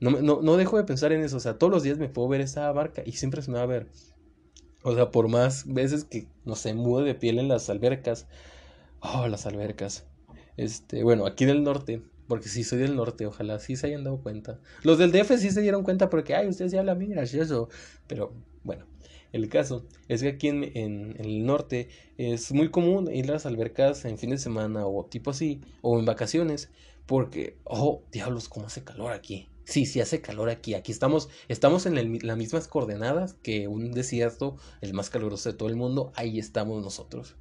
No, 0.00 0.10
no, 0.10 0.42
no 0.42 0.56
dejo 0.56 0.76
de 0.76 0.84
pensar 0.84 1.12
en 1.12 1.22
eso, 1.22 1.36
o 1.36 1.40
sea, 1.40 1.56
todos 1.58 1.72
los 1.72 1.82
días 1.82 1.98
me 1.98 2.08
puedo 2.08 2.28
ver 2.28 2.40
esa 2.40 2.70
barca 2.72 3.02
y 3.06 3.12
siempre 3.12 3.42
se 3.42 3.50
me 3.50 3.58
va 3.58 3.62
a 3.62 3.66
ver. 3.66 3.88
O 4.82 4.94
sea, 4.94 5.10
por 5.10 5.28
más 5.28 5.64
veces 5.66 6.04
que, 6.04 6.28
no 6.44 6.56
sé, 6.56 6.74
mude 6.74 7.04
de 7.04 7.14
piel 7.14 7.38
en 7.38 7.48
las 7.48 7.70
albercas. 7.70 8.26
Oh, 9.00 9.28
las 9.28 9.46
albercas. 9.46 10.06
Este, 10.58 11.02
bueno, 11.02 11.24
aquí 11.24 11.46
del 11.46 11.62
norte, 11.62 12.02
porque 12.28 12.48
sí 12.48 12.64
soy 12.64 12.80
del 12.80 12.94
norte, 12.94 13.24
ojalá 13.24 13.58
sí 13.58 13.76
se 13.76 13.86
hayan 13.86 14.04
dado 14.04 14.18
cuenta. 14.22 14.60
Los 14.82 14.98
del 14.98 15.10
DF 15.10 15.38
sí 15.38 15.50
se 15.50 15.62
dieron 15.62 15.84
cuenta 15.84 16.10
porque, 16.10 16.34
ay, 16.34 16.48
ustedes 16.48 16.72
ya 16.72 16.80
hablan 16.80 16.98
bien 16.98 17.12
gracioso. 17.12 17.70
Pero, 18.06 18.34
bueno, 18.62 18.86
el 19.34 19.48
caso 19.48 19.84
es 20.06 20.22
que 20.22 20.28
aquí 20.28 20.46
en, 20.46 21.16
el 21.18 21.44
norte 21.44 21.88
es 22.18 22.52
muy 22.52 22.70
común 22.70 23.12
ir 23.12 23.28
a 23.30 23.32
las 23.32 23.46
albercas 23.46 24.04
en 24.04 24.16
fin 24.16 24.30
de 24.30 24.38
semana 24.38 24.86
o 24.86 25.04
tipo 25.06 25.32
así, 25.32 25.60
o 25.82 25.98
en 25.98 26.04
vacaciones, 26.04 26.70
porque, 27.04 27.58
oh, 27.64 28.04
diablos, 28.12 28.48
cómo 28.48 28.66
hace 28.66 28.84
calor 28.84 29.12
aquí. 29.12 29.48
Sí, 29.64 29.86
sí 29.86 30.00
hace 30.00 30.20
calor 30.20 30.50
aquí. 30.50 30.74
Aquí 30.74 30.92
estamos, 30.92 31.30
estamos 31.48 31.84
en 31.86 32.24
las 32.24 32.36
mismas 32.36 32.68
coordenadas 32.68 33.34
que 33.34 33.66
un 33.66 33.90
desierto, 33.90 34.56
el 34.80 34.94
más 34.94 35.10
caluroso 35.10 35.50
de 35.50 35.58
todo 35.58 35.68
el 35.68 35.74
mundo. 35.74 36.12
Ahí 36.14 36.38
estamos 36.38 36.80
nosotros. 36.80 37.34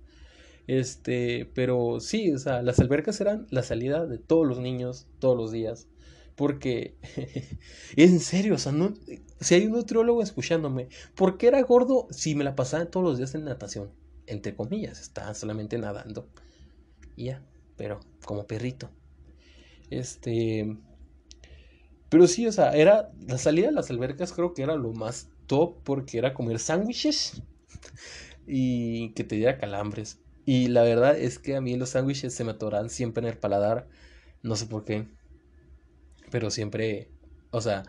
Este, 0.65 1.45
pero 1.53 1.99
sí, 1.99 2.31
o 2.31 2.39
sea, 2.39 2.63
las 2.63 2.79
albercas 2.79 3.21
eran 3.21 3.45
la 3.51 3.61
salida 3.61 4.07
de 4.07 4.17
todos 4.17 4.47
los 4.47 4.59
niños 4.59 5.05
todos 5.19 5.37
los 5.37 5.51
días. 5.51 5.87
Porque, 6.35 6.95
en 7.95 8.19
serio, 8.19 8.55
o 8.55 8.57
sea, 8.57 8.71
no, 8.71 8.95
si 9.43 9.55
hay 9.55 9.65
un 9.65 9.73
nutriólogo 9.73 10.21
escuchándome, 10.21 10.89
¿por 11.15 11.37
qué 11.37 11.47
era 11.47 11.61
gordo 11.61 12.07
si 12.11 12.35
me 12.35 12.43
la 12.43 12.55
pasaba 12.55 12.85
todos 12.85 13.05
los 13.05 13.17
días 13.17 13.35
en 13.35 13.45
natación? 13.45 13.91
Entre 14.25 14.55
comillas, 14.55 15.01
estaba 15.01 15.33
solamente 15.33 15.77
nadando. 15.77 16.27
Y 17.15 17.25
ya, 17.25 17.43
pero 17.75 17.99
como 18.25 18.47
perrito. 18.47 18.89
Este, 19.89 20.77
pero 22.09 22.27
sí, 22.27 22.47
o 22.47 22.51
sea, 22.51 22.71
era 22.71 23.11
la 23.27 23.37
salida 23.37 23.67
de 23.67 23.73
las 23.73 23.89
albercas 23.89 24.33
creo 24.33 24.53
que 24.53 24.63
era 24.63 24.75
lo 24.75 24.93
más 24.93 25.29
top 25.47 25.81
porque 25.83 26.17
era 26.17 26.33
comer 26.33 26.59
sándwiches 26.59 27.41
y 28.47 29.09
que 29.13 29.23
te 29.23 29.35
diera 29.35 29.57
calambres. 29.57 30.19
Y 30.45 30.67
la 30.67 30.83
verdad 30.83 31.17
es 31.17 31.39
que 31.39 31.55
a 31.55 31.61
mí 31.61 31.75
los 31.77 31.89
sándwiches 31.89 32.33
se 32.33 32.43
me 32.43 32.51
atoran 32.51 32.89
siempre 32.89 33.25
en 33.25 33.33
el 33.33 33.39
paladar, 33.39 33.87
no 34.41 34.55
sé 34.55 34.65
por 34.65 34.83
qué, 34.83 35.07
pero 36.29 36.51
siempre, 36.51 37.09
o 37.51 37.61
sea, 37.61 37.83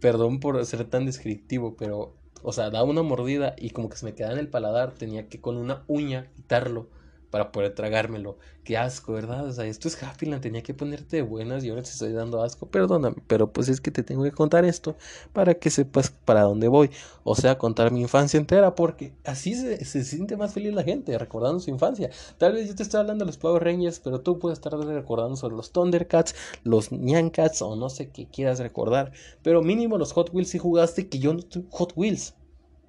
perdón 0.00 0.40
por 0.40 0.64
ser 0.64 0.84
tan 0.84 1.06
descriptivo, 1.06 1.76
pero, 1.76 2.14
o 2.42 2.52
sea, 2.52 2.70
daba 2.70 2.84
una 2.84 3.02
mordida 3.02 3.54
y 3.58 3.70
como 3.70 3.88
que 3.88 3.96
se 3.96 4.06
me 4.06 4.14
quedaba 4.14 4.34
en 4.34 4.40
el 4.40 4.48
paladar, 4.48 4.94
tenía 4.94 5.28
que 5.28 5.40
con 5.40 5.56
una 5.56 5.84
uña 5.88 6.30
quitarlo 6.34 6.88
para 7.30 7.52
poder 7.52 7.74
tragármelo. 7.74 8.38
Qué 8.64 8.76
asco, 8.76 9.12
¿verdad? 9.12 9.46
O 9.46 9.52
sea, 9.52 9.64
esto 9.66 9.86
es 9.86 10.02
Happyland, 10.02 10.42
tenía 10.42 10.62
que 10.62 10.74
ponerte 10.74 11.16
de 11.16 11.22
buenas 11.22 11.62
y 11.62 11.70
ahora 11.70 11.82
te 11.82 11.90
estoy 11.90 12.12
dando 12.12 12.42
asco. 12.42 12.66
Perdóname, 12.66 13.16
pero 13.28 13.52
pues 13.52 13.68
es 13.68 13.80
que 13.80 13.90
te 13.92 14.02
tengo 14.02 14.24
que 14.24 14.32
contar 14.32 14.64
esto 14.64 14.96
para 15.32 15.54
que 15.54 15.70
sepas 15.70 16.10
para 16.10 16.42
dónde 16.42 16.66
voy. 16.68 16.90
O 17.22 17.36
sea, 17.36 17.58
contar 17.58 17.92
mi 17.92 18.00
infancia 18.00 18.38
entera, 18.38 18.74
porque 18.74 19.12
así 19.24 19.54
se, 19.54 19.84
se 19.84 20.04
siente 20.04 20.36
más 20.36 20.52
feliz 20.52 20.74
la 20.74 20.82
gente, 20.82 21.16
recordando 21.16 21.60
su 21.60 21.70
infancia. 21.70 22.10
Tal 22.38 22.54
vez 22.54 22.68
yo 22.68 22.74
te 22.74 22.82
estoy 22.82 23.00
hablando 23.00 23.24
de 23.24 23.28
los 23.28 23.38
Power 23.38 23.62
Rangers, 23.62 24.00
pero 24.00 24.20
tú 24.20 24.38
puedes 24.38 24.58
estar 24.58 24.72
recordando 24.72 25.36
sobre 25.36 25.56
los 25.56 25.70
Thundercats, 25.72 26.34
los 26.64 26.90
Nyan 26.90 27.30
Cats 27.30 27.62
o 27.62 27.76
no 27.76 27.88
sé 27.88 28.10
qué 28.10 28.26
quieras 28.26 28.58
recordar. 28.58 29.12
Pero 29.42 29.62
mínimo 29.62 29.98
los 29.98 30.12
Hot 30.12 30.30
Wheels 30.32 30.50
si 30.50 30.58
jugaste, 30.58 31.08
que 31.08 31.18
yo 31.18 31.34
no 31.34 31.42
tuve 31.42 31.66
Hot 31.70 31.92
Wheels. 31.96 32.34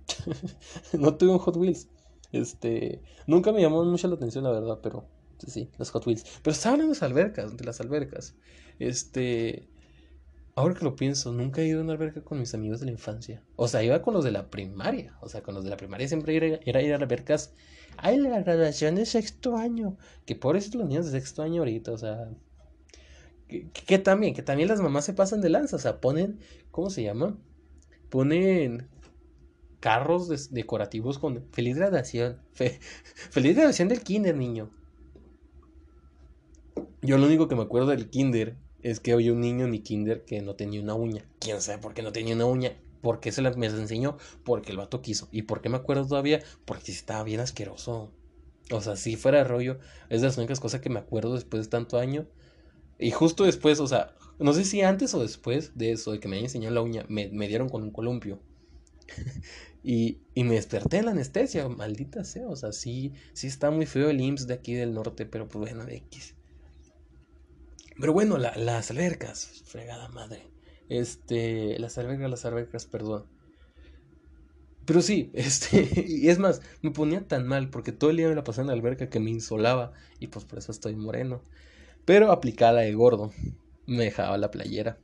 no 0.93 1.15
tuve 1.15 1.32
un 1.32 1.39
Hot 1.39 1.56
Wheels. 1.56 1.88
Este, 2.32 3.02
nunca 3.26 3.52
me 3.52 3.62
llamó 3.62 3.84
mucho 3.84 4.08
la 4.08 4.16
atención, 4.16 4.44
la 4.44 4.52
verdad, 4.52 4.80
pero 4.82 5.08
sí, 5.46 5.70
los 5.78 5.92
Hot 5.92 6.06
Wheels. 6.06 6.26
Pero 6.42 6.52
estaban 6.52 6.82
en 6.82 6.90
las 6.90 7.04
albercas, 7.04 7.56
de 7.56 7.66
las 7.66 7.80
albercas. 7.80 8.36
Este, 8.80 9.70
ahora 10.56 10.74
que 10.74 10.84
lo 10.84 10.96
pienso, 10.96 11.32
nunca 11.32 11.62
he 11.62 11.68
ido 11.68 11.80
a 11.80 11.84
una 11.84 11.94
alberca 11.94 12.22
con 12.22 12.40
mis 12.40 12.54
amigos 12.54 12.80
de 12.80 12.88
la 12.88 12.92
infancia. 12.92 13.44
O 13.56 13.68
sea, 13.68 13.84
iba 13.84 14.02
con 14.02 14.13
los 14.13 14.24
de 14.24 14.32
la 14.32 14.50
primaria. 14.50 15.18
O 15.22 15.30
sea, 15.30 15.42
con 15.42 15.54
los 15.54 15.63
de 15.63 15.70
la 15.70 15.78
primaria 15.78 16.08
siempre 16.08 16.36
era, 16.36 16.82
ir 16.82 16.94
a 16.94 16.96
albercas. 16.96 17.54
Ay, 17.98 18.18
la 18.18 18.42
graduación 18.42 18.96
de 18.96 19.06
sexto 19.06 19.56
año. 19.56 19.98
Que 20.26 20.36
pobres 20.36 20.74
los 20.74 20.88
niños 20.88 21.06
de 21.06 21.12
sexto 21.12 21.44
año 21.44 21.62
ahorita, 21.62 21.92
o 21.92 21.98
sea. 21.98 22.30
Que, 23.48 23.70
que, 23.70 23.98
también, 23.98 24.34
que 24.34 24.42
también 24.42 24.68
las 24.68 24.82
mamás 24.82 25.06
se 25.06 25.13
pasan 25.13 25.42
de 25.42 25.50
lanza. 25.50 25.78
O 25.78 25.80
sea, 25.80 26.02
ponen, 26.02 26.40
¿cómo 26.72 26.90
se 26.90 27.04
llama? 27.04 27.38
Ponen 28.10 28.90
carros 29.80 30.52
decorativos 30.52 31.20
con 31.20 31.46
feliz 31.52 31.78
graduación. 31.78 32.42
feliz 32.54 33.56
graduación 33.56 33.88
del 33.88 34.02
kinder, 34.02 34.36
niño. 34.36 34.70
Yo 37.02 37.18
lo 37.18 37.26
único 37.26 37.48
que 37.48 37.56
me 37.56 37.63
acuerdo 37.63 37.90
del 37.90 38.10
kinder 38.10 38.58
es 38.82 39.00
que 39.00 39.12
había 39.12 39.34
un 39.34 39.42
niño 39.42 39.66
en 39.66 39.72
mi 39.72 39.80
kinder 39.80 40.26
que 40.26 40.42
no 40.42 40.56
tenía 40.56 40.82
una 40.82 40.94
uña. 40.94 41.26
¿Quién 41.40 41.62
sabe 41.62 41.80
por 41.80 41.94
qué 41.94 42.02
no 42.02 42.12
tenía 42.12 42.36
una 42.36 42.46
uña? 42.46 42.78
¿Por 43.02 43.20
qué 43.20 43.32
se 43.32 43.42
la 43.42 43.52
me 43.52 43.68
enseñó? 43.68 44.18
Porque 44.44 44.72
el 44.72 44.78
vato 44.78 45.02
quiso. 45.02 45.28
¿Y 45.32 45.44
por 45.44 45.62
qué 45.62 45.70
me 45.70 45.78
acuerdo 45.78 46.08
todavía? 46.08 46.42
Porque 46.66 46.92
estaba 46.92 47.24
bien 47.24 47.40
asqueroso. 47.40 48.12
O 48.72 48.82
sea, 48.82 48.96
si 48.96 49.16
fuera 49.16 49.44
rollo, 49.44 49.80
es 50.10 50.22
de 50.22 50.28
las 50.28 50.38
únicas 50.38 50.60
cosas 50.60 50.82
que 50.82 50.90
me 50.90 51.00
acuerdo 51.00 51.36
después 51.36 51.63
de 51.63 51.70
tanto 51.70 51.98
año. 51.98 52.28
Y 53.00 53.12
justo 53.12 53.44
después, 53.46 53.80
o 53.80 53.88
sea, 53.88 54.16
no 54.40 54.54
sé 54.54 54.66
si 54.66 54.82
antes 54.82 55.13
o 55.13 55.22
después 55.22 55.78
de 55.78 55.92
eso, 55.92 56.12
de 56.12 56.20
que 56.20 56.28
me 56.28 56.36
hayan 56.36 56.46
enseñado 56.46 56.76
la 56.76 56.82
uña, 56.82 57.06
me 57.08 57.48
dieron 57.48 57.70
con 57.70 57.84
un 57.84 57.92
columpio. 57.92 58.40
Y, 59.84 60.20
y, 60.34 60.44
me 60.44 60.56
desperté 60.56 60.98
en 60.98 61.06
la 61.06 61.12
anestesia, 61.12 61.70
maldita 61.70 62.24
sea, 62.24 62.48
o 62.48 62.56
sea, 62.56 62.74
sí, 62.74 63.13
sí 63.34 63.48
está 63.48 63.72
muy 63.72 63.86
feo 63.86 64.10
el 64.10 64.20
IMSS 64.20 64.48
de 64.48 64.54
aquí 64.56 64.74
del 64.74 64.94
norte, 64.94 65.26
pero 65.26 65.48
pues 65.48 65.72
bueno, 65.72 65.88
X. 65.88 66.36
Pero 68.00 68.13
bueno, 68.13 68.38
las 68.38 68.92
albercas, 68.92 69.63
fregada 69.66 70.08
madre. 70.10 70.48
Este, 70.90 71.80
las 71.80 71.98
albercas, 71.98 72.30
las 72.30 72.46
albercas, 72.46 72.86
perdón. 72.86 73.26
Pero 74.86 75.02
sí, 75.02 75.32
este, 75.34 76.06
y 76.08 76.30
es 76.30 76.40
más, 76.40 76.62
me 76.82 76.92
ponía 76.92 77.28
tan 77.28 77.48
mal 77.48 77.70
porque 77.70 77.92
todo 77.92 78.10
el 78.12 78.18
día 78.18 78.30
me 78.30 78.36
la 78.36 78.44
pasaba 78.44 78.63
en 78.63 78.68
la 78.68 78.74
alberca 78.74 79.10
que 79.10 79.20
me 79.20 79.32
insolaba 79.32 79.94
y 80.20 80.28
pues 80.28 80.46
por 80.46 80.60
eso 80.60 80.72
estoy 80.72 80.96
moreno. 80.96 81.42
Pero 82.06 82.32
aplicada 82.32 82.82
de 82.82 82.94
gordo, 82.94 83.32
me 83.86 84.06
dejaba 84.06 84.38
la 84.38 84.52
playera. 84.52 84.98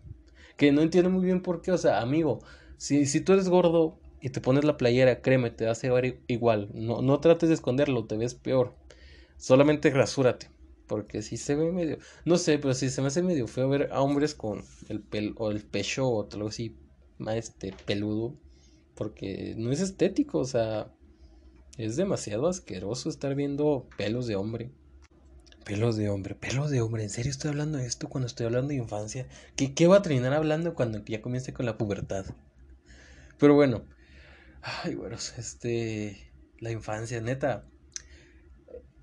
Que 0.56 0.72
no 0.72 0.82
entiendo 0.82 1.10
muy 1.10 1.26
bien 1.26 1.42
por 1.42 1.62
qué, 1.62 1.72
o 1.72 1.78
sea, 1.78 2.00
amigo, 2.02 2.40
si, 2.78 3.06
si 3.08 3.22
tú 3.22 3.34
eres 3.34 3.50
gordo 3.50 4.00
y 4.24 4.30
te 4.30 4.40
pones 4.40 4.64
la 4.64 4.78
playera, 4.78 5.22
créeme, 5.22 5.52
te 5.52 5.66
vas 5.66 5.84
a 5.84 5.92
ver 5.92 6.22
igual. 6.28 6.70
No, 6.74 7.02
no 7.02 7.20
trates 7.20 7.50
de 7.50 7.56
esconderlo, 7.56 8.06
te 8.06 8.16
ves 8.16 8.36
peor. 8.36 8.74
Solamente 9.36 9.90
rasúrate. 9.90 10.50
Porque 10.88 11.22
si 11.22 11.36
se 11.36 11.56
ve 11.56 11.70
medio. 11.74 11.98
No 12.24 12.38
sé, 12.38 12.58
pero 12.58 12.74
si 12.74 12.90
se 12.90 13.02
me 13.02 13.08
hace 13.08 13.22
medio 13.22 13.48
feo 13.48 13.68
ver 13.68 13.90
a 13.92 14.02
hombres 14.02 14.34
con 14.34 14.64
el 14.88 15.02
pel 15.02 15.34
o 15.36 15.52
el 15.52 15.62
pecho 15.62 16.08
o 16.08 16.30
algo 16.32 16.48
así, 16.48 16.78
este, 17.34 17.74
peludo. 17.86 18.34
Porque 18.96 19.56
no 19.58 19.74
es 19.74 19.82
estético, 19.82 20.40
o 20.40 20.46
sea. 20.46 20.90
Es 21.78 21.98
demasiado 21.98 22.48
asqueroso 22.48 23.10
estar 23.10 23.36
viendo 23.36 23.90
pelos 23.98 24.26
de 24.26 24.38
hombre. 24.38 24.72
Pelos 25.66 25.98
de 25.98 26.08
hombre, 26.08 26.36
pelos 26.36 26.70
de 26.70 26.80
hombre. 26.80 27.04
¿En 27.04 27.10
serio 27.10 27.30
estoy 27.30 27.50
hablando 27.50 27.78
de 27.78 27.88
esto 27.88 28.08
cuando 28.08 28.28
estoy 28.28 28.46
hablando 28.46 28.70
de 28.70 28.76
infancia? 28.76 29.28
¿Qué, 29.58 29.74
qué 29.74 29.88
voy 29.88 29.98
a 29.98 30.02
terminar 30.02 30.32
hablando 30.32 30.76
cuando 30.76 31.04
ya 31.04 31.22
comience 31.22 31.52
con 31.52 31.66
la 31.66 31.78
pubertad? 31.78 32.26
Pero 33.38 33.56
bueno. 33.56 33.84
Ay, 34.64 34.96
bueno, 34.96 35.18
este. 35.38 36.32
La 36.60 36.72
infancia, 36.72 37.20
neta. 37.20 37.66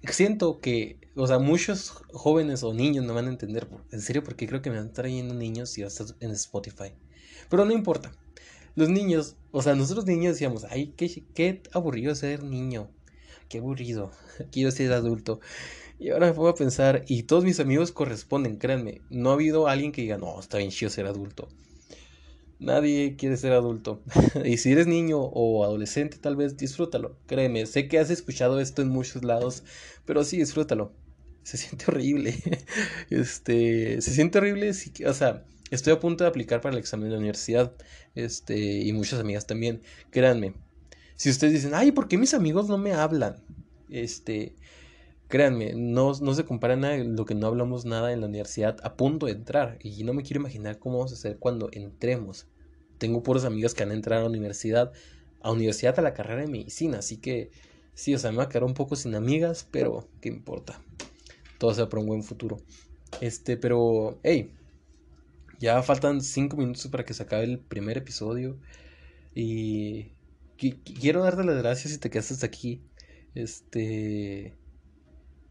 Siento 0.09 0.61
que, 0.61 0.99
o 1.15 1.27
sea, 1.27 1.39
muchos 1.39 1.91
jóvenes 2.13 2.63
o 2.63 2.73
niños 2.73 3.05
no 3.05 3.13
van 3.13 3.27
a 3.27 3.31
entender. 3.31 3.69
En 3.93 4.01
serio, 4.01 4.25
porque 4.25 4.49
creo 4.49 4.63
que 4.63 4.71
me 4.71 4.79
van 4.79 4.95
trayendo 4.95 5.35
niños 5.35 5.77
y 5.77 5.83
estar 5.83 6.07
en 6.21 6.31
Spotify. 6.31 6.95
Pero 7.51 7.67
no 7.67 7.73
importa. 7.73 8.11
Los 8.75 8.89
niños, 8.89 9.37
o 9.51 9.61
sea, 9.61 9.75
nosotros 9.75 10.07
niños 10.07 10.35
decíamos, 10.35 10.65
ay, 10.65 10.95
qué, 10.97 11.25
qué 11.35 11.63
aburrido 11.73 12.15
ser 12.15 12.43
niño. 12.43 12.91
Qué 13.51 13.59
aburrido. 13.59 14.13
Quiero 14.51 14.71
ser 14.71 14.95
adulto. 14.95 15.41
Y 15.99 16.09
ahora 16.09 16.29
me 16.29 16.33
pongo 16.33 16.49
a 16.49 16.55
pensar, 16.55 17.05
y 17.07 17.25
todos 17.25 17.45
mis 17.45 17.61
amigos 17.61 17.93
corresponden, 17.93 18.57
créanme. 18.57 19.03
No 19.11 19.31
ha 19.31 19.35
habido 19.35 19.69
alguien 19.69 19.93
que 19.93 20.01
diga, 20.01 20.17
no, 20.17 20.41
está 20.41 20.57
bien 20.57 20.71
chido 20.71 20.91
ser 20.91 21.05
adulto. 21.05 21.49
Nadie 22.61 23.17
quiere 23.17 23.39
ser 23.39 23.53
adulto. 23.53 24.03
y 24.45 24.59
si 24.59 24.71
eres 24.71 24.87
niño 24.87 25.19
o 25.19 25.65
adolescente, 25.65 26.19
tal 26.19 26.37
vez 26.37 26.59
disfrútalo. 26.59 27.17
Créeme, 27.27 27.65
sé 27.65 27.89
que 27.89 27.99
has 27.99 28.11
escuchado 28.11 28.61
esto 28.61 28.83
en 28.83 28.91
muchos 28.91 29.25
lados, 29.25 29.65
pero 30.05 30.23
sí, 30.25 30.37
disfrútalo. 30.37 30.93
Se 31.43 31.57
siente 31.57 31.87
horrible. 31.89 32.35
este, 33.11 34.03
se 34.03 34.13
siente 34.13 34.39
horrible, 34.39 34.75
si, 34.75 34.93
o 35.05 35.15
sea, 35.15 35.47
estoy 35.71 35.95
a 35.95 36.01
punto 36.01 36.23
de 36.23 36.29
aplicar 36.29 36.61
para 36.61 36.75
el 36.75 36.79
examen 36.79 37.07
de 37.07 37.13
la 37.13 37.19
universidad. 37.19 37.73
Este, 38.15 38.59
y 38.59 38.93
muchas 38.93 39.21
amigas 39.21 39.47
también. 39.47 39.81
Créanme. 40.11 40.53
Si 41.17 41.31
ustedes 41.31 41.55
dicen, 41.55 41.73
ay, 41.75 41.93
¿por 41.93 42.09
qué 42.09 42.19
mis 42.19 42.35
amigos 42.35 42.69
no 42.69 42.77
me 42.77 42.93
hablan? 42.93 43.37
Este, 43.89 44.55
Créanme, 45.31 45.75
no, 45.77 46.13
no 46.21 46.35
se 46.35 46.45
compara 46.45 46.75
nada 46.75 46.99
lo 46.99 47.25
que 47.25 47.37
no 47.37 47.47
hablamos 47.47 47.85
nada 47.85 48.13
en 48.13 48.21
la 48.21 48.27
universidad 48.27 48.79
a 48.83 48.97
punto 48.97 49.27
de 49.27 49.33
entrar. 49.33 49.79
Y 49.81 50.03
no 50.03 50.13
me 50.13 50.25
quiero 50.25 50.41
imaginar 50.41 50.81
cómo 50.81 50.99
vamos 50.99 51.13
a 51.13 51.15
hacer 51.15 51.39
cuando 51.39 51.69
entremos. 51.71 52.49
Tengo 52.99 53.23
puros 53.23 53.45
amigos 53.45 53.73
que 53.73 53.85
han 53.85 53.93
entrado 53.93 54.23
a 54.23 54.25
la 54.25 54.31
universidad, 54.31 54.93
a 55.41 55.53
universidad 55.53 55.97
a 56.01 56.03
la 56.03 56.15
carrera 56.15 56.41
de 56.41 56.49
medicina. 56.49 56.99
Así 56.99 57.19
que 57.19 57.53
sí, 57.95 58.13
o 58.13 58.19
sea, 58.19 58.33
me 58.33 58.39
va 58.39 58.43
a 58.45 58.49
quedar 58.49 58.65
un 58.65 58.75
poco 58.75 58.97
sin 58.97 59.15
amigas, 59.15 59.69
pero 59.71 60.09
¿qué 60.21 60.29
importa? 60.29 60.83
Todo 61.59 61.75
sea 61.75 61.89
para 61.89 62.01
un 62.01 62.09
buen 62.09 62.25
futuro. 62.25 62.57
Este, 63.21 63.57
pero, 63.57 64.19
hey, 64.25 64.53
ya 65.61 65.81
faltan 65.85 66.23
cinco 66.23 66.57
minutos 66.57 66.89
para 66.89 67.05
que 67.05 67.15
se 67.15 67.23
acabe 67.23 67.45
el 67.45 67.61
primer 67.61 67.99
episodio. 67.99 68.59
Y 69.33 70.11
quiero 70.57 71.23
darte 71.23 71.45
las 71.45 71.57
gracias 71.57 71.93
si 71.93 72.01
te 72.01 72.11
quedaste 72.11 72.35
hasta 72.35 72.47
aquí. 72.47 72.83
Este. 73.37 74.60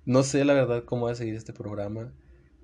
No 0.10 0.24
sé 0.24 0.43
la 0.43 0.56
verdad 0.56 0.86
cómo 0.86 1.06
va 1.06 1.12
a 1.12 1.15
seguir 1.15 1.36
este 1.36 1.54
programa. 1.54 2.12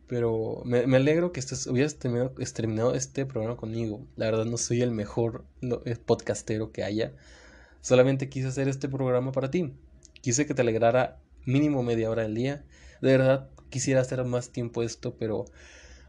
Pero 0.07 0.63
me, 0.65 0.79
alegro 0.95 1.31
que 1.31 1.39
estés, 1.39 1.67
hubieras 1.67 1.99
terminado, 1.99 2.95
este 2.95 3.23
programa 3.27 3.55
conmigo. 3.55 4.03
La 4.15 4.25
verdad 4.25 4.45
no 4.45 4.57
soy 4.57 4.81
el 4.81 4.89
mejor 4.89 5.45
eh, 5.61 5.95
podcastero 6.03 6.71
que 6.71 6.83
haya. 6.83 7.13
Solamente 7.81 8.29
quise 8.29 8.47
hacer 8.47 8.67
este 8.67 8.89
programa 8.89 9.31
para 9.31 9.51
ti. 9.51 9.75
Quise 10.21 10.47
que 10.47 10.55
te 10.55 10.63
alegrara 10.63 11.19
mínimo 11.45 11.83
media 11.83 12.09
hora 12.09 12.25
al 12.25 12.33
día. 12.33 12.65
De 12.99 13.11
verdad 13.11 13.47
quisiera 13.69 14.01
hacer 14.01 14.25
más 14.25 14.49
tiempo 14.49 14.81
esto, 14.81 15.15
pero 15.15 15.45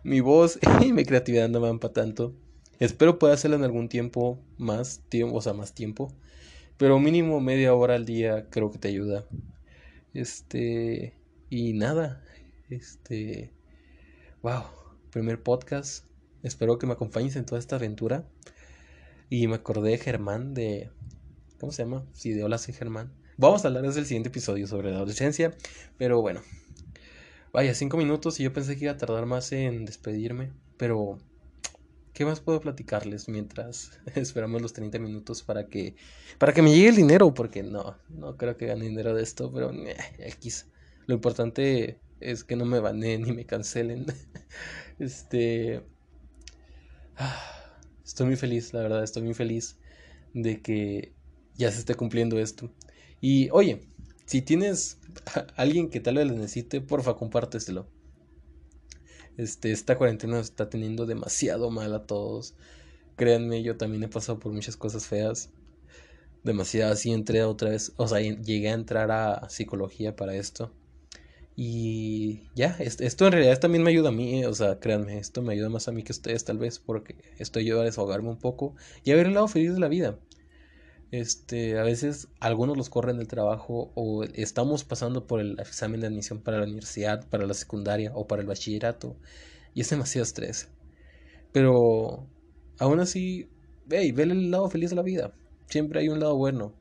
mi 0.04 0.20
voz 0.20 0.58
y 0.80 0.94
mi 0.94 1.04
creatividad 1.04 1.50
no 1.50 1.60
van 1.60 1.80
para 1.80 1.92
tanto. 1.92 2.32
Espero 2.78 3.18
pueda 3.18 3.34
hacerlo 3.34 3.58
en 3.58 3.64
algún 3.64 3.90
tiempo 3.90 4.38
más 4.56 5.02
tiempo, 5.10 5.36
o 5.36 5.42
sea, 5.42 5.52
más 5.52 5.74
tiempo. 5.74 6.10
Pero 6.78 6.98
mínimo 6.98 7.42
media 7.42 7.74
hora 7.74 7.94
al 7.94 8.06
día 8.06 8.46
creo 8.48 8.70
que 8.70 8.78
te 8.78 8.88
ayuda. 8.88 9.26
Este. 10.14 11.15
Y 11.48 11.72
nada. 11.74 12.22
Este. 12.70 13.52
Wow. 14.42 14.64
Primer 15.10 15.42
podcast. 15.42 16.04
Espero 16.42 16.78
que 16.78 16.86
me 16.86 16.94
acompañes 16.94 17.36
en 17.36 17.46
toda 17.46 17.58
esta 17.58 17.76
aventura. 17.76 18.24
Y 19.30 19.46
me 19.46 19.54
acordé 19.54 19.90
de 19.90 19.98
Germán 19.98 20.54
de. 20.54 20.90
¿Cómo 21.60 21.72
se 21.72 21.84
llama? 21.84 22.04
Sí, 22.12 22.32
de 22.32 22.42
Hola, 22.42 22.58
soy 22.58 22.74
Germán. 22.74 23.12
Vamos 23.36 23.64
a 23.64 23.68
hablar 23.68 23.82
desde 23.82 24.00
el 24.00 24.06
siguiente 24.06 24.28
episodio 24.30 24.66
sobre 24.66 24.90
la 24.90 24.96
adolescencia. 24.96 25.54
Pero 25.98 26.20
bueno. 26.20 26.42
Vaya, 27.52 27.74
cinco 27.74 27.96
minutos 27.96 28.40
y 28.40 28.42
yo 28.42 28.52
pensé 28.52 28.76
que 28.76 28.84
iba 28.84 28.92
a 28.92 28.98
tardar 28.98 29.26
más 29.26 29.52
en 29.52 29.84
despedirme. 29.84 30.50
Pero 30.76 31.18
¿Qué 32.16 32.24
más 32.24 32.40
puedo 32.40 32.62
platicarles 32.62 33.28
mientras 33.28 34.00
esperamos 34.14 34.62
los 34.62 34.72
30 34.72 34.98
minutos 34.98 35.42
para 35.42 35.66
que 35.66 35.96
para 36.38 36.54
que 36.54 36.62
me 36.62 36.70
llegue 36.70 36.88
el 36.88 36.96
dinero? 36.96 37.34
Porque 37.34 37.62
no, 37.62 37.98
no 38.08 38.38
creo 38.38 38.56
que 38.56 38.64
gane 38.64 38.86
dinero 38.86 39.14
de 39.14 39.22
esto, 39.22 39.52
pero 39.52 39.70
X. 40.18 40.66
Lo 41.06 41.14
importante 41.14 42.00
es 42.20 42.44
que 42.44 42.56
no 42.56 42.64
me 42.64 42.80
baneen 42.80 43.22
ni 43.22 43.32
me 43.32 43.46
cancelen. 43.46 44.06
este 44.98 45.82
estoy 48.04 48.26
muy 48.26 48.36
feliz, 48.36 48.72
la 48.72 48.82
verdad, 48.82 49.02
estoy 49.02 49.22
muy 49.22 49.34
feliz 49.34 49.78
de 50.34 50.60
que 50.60 51.12
ya 51.56 51.70
se 51.70 51.78
esté 51.78 51.94
cumpliendo 51.94 52.38
esto. 52.38 52.70
Y 53.20 53.48
oye, 53.50 53.82
si 54.26 54.42
tienes 54.42 54.98
alguien 55.56 55.88
que 55.90 56.00
tal 56.00 56.16
vez 56.16 56.26
lo 56.26 56.34
necesite, 56.34 56.80
porfa, 56.80 57.16
compárteselo. 57.16 57.86
Este, 59.36 59.70
esta 59.70 59.96
cuarentena 59.98 60.38
nos 60.38 60.46
está 60.46 60.70
teniendo 60.70 61.06
demasiado 61.06 61.70
mal 61.70 61.94
a 61.94 62.06
todos. 62.06 62.54
Créanme, 63.16 63.62
yo 63.62 63.76
también 63.76 64.02
he 64.04 64.08
pasado 64.08 64.38
por 64.38 64.52
muchas 64.52 64.76
cosas 64.76 65.06
feas. 65.06 65.50
Demasiado 66.42 66.92
así 66.92 67.12
entré 67.12 67.42
otra 67.42 67.70
vez, 67.70 67.92
o 67.96 68.06
sea, 68.06 68.20
llegué 68.20 68.68
a 68.68 68.74
entrar 68.74 69.10
a 69.10 69.48
psicología 69.48 70.14
para 70.14 70.36
esto. 70.36 70.72
Y 71.58 72.42
ya, 72.54 72.76
esto 72.78 73.26
en 73.26 73.32
realidad 73.32 73.58
también 73.58 73.82
me 73.82 73.90
ayuda 73.90 74.10
a 74.10 74.12
mí, 74.12 74.44
o 74.44 74.52
sea, 74.52 74.78
créanme, 74.78 75.18
esto 75.18 75.40
me 75.40 75.54
ayuda 75.54 75.70
más 75.70 75.88
a 75.88 75.92
mí 75.92 76.02
que 76.02 76.12
a 76.12 76.16
ustedes 76.16 76.44
tal 76.44 76.58
vez, 76.58 76.78
porque 76.78 77.16
estoy 77.38 77.64
yo 77.64 77.80
a 77.80 77.84
desahogarme 77.84 78.28
un 78.28 78.38
poco 78.38 78.74
y 79.04 79.10
a 79.12 79.16
ver 79.16 79.26
el 79.26 79.34
lado 79.34 79.48
feliz 79.48 79.72
de 79.72 79.80
la 79.80 79.88
vida. 79.88 80.18
Este, 81.12 81.78
a 81.78 81.82
veces 81.82 82.28
algunos 82.40 82.76
los 82.76 82.90
corren 82.90 83.16
del 83.16 83.28
trabajo 83.28 83.92
o 83.94 84.24
estamos 84.24 84.84
pasando 84.84 85.26
por 85.26 85.40
el 85.40 85.58
examen 85.58 86.00
de 86.00 86.08
admisión 86.08 86.42
para 86.42 86.58
la 86.58 86.64
universidad, 86.64 87.26
para 87.30 87.46
la 87.46 87.54
secundaria 87.54 88.12
o 88.14 88.26
para 88.26 88.42
el 88.42 88.48
bachillerato 88.48 89.16
y 89.72 89.80
es 89.80 89.90
demasiado 89.90 90.24
estrés. 90.24 90.68
Pero 91.52 92.26
aún 92.78 93.00
así, 93.00 93.48
hey, 93.90 94.12
ve 94.12 94.24
el 94.24 94.50
lado 94.50 94.68
feliz 94.68 94.90
de 94.90 94.96
la 94.96 95.02
vida. 95.02 95.32
Siempre 95.68 96.00
hay 96.00 96.08
un 96.08 96.20
lado 96.20 96.36
bueno. 96.36 96.74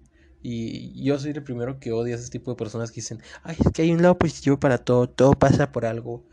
Y 0.48 1.04
yo 1.04 1.18
soy 1.18 1.32
el 1.32 1.42
primero 1.42 1.80
que 1.80 1.92
odia 1.92 2.14
a 2.14 2.20
ese 2.20 2.30
tipo 2.30 2.52
de 2.52 2.56
personas 2.56 2.92
que 2.92 3.02
dicen, 3.02 3.20
ay, 3.42 3.56
es 3.60 3.72
que 3.72 3.82
hay 3.82 3.92
un 3.92 4.04
lado 4.04 4.20
positivo 4.20 4.60
para 4.60 4.78
todo, 4.78 5.10
todo 5.10 5.32
pasa 5.32 5.72
por 5.72 5.88
algo. 5.88 6.24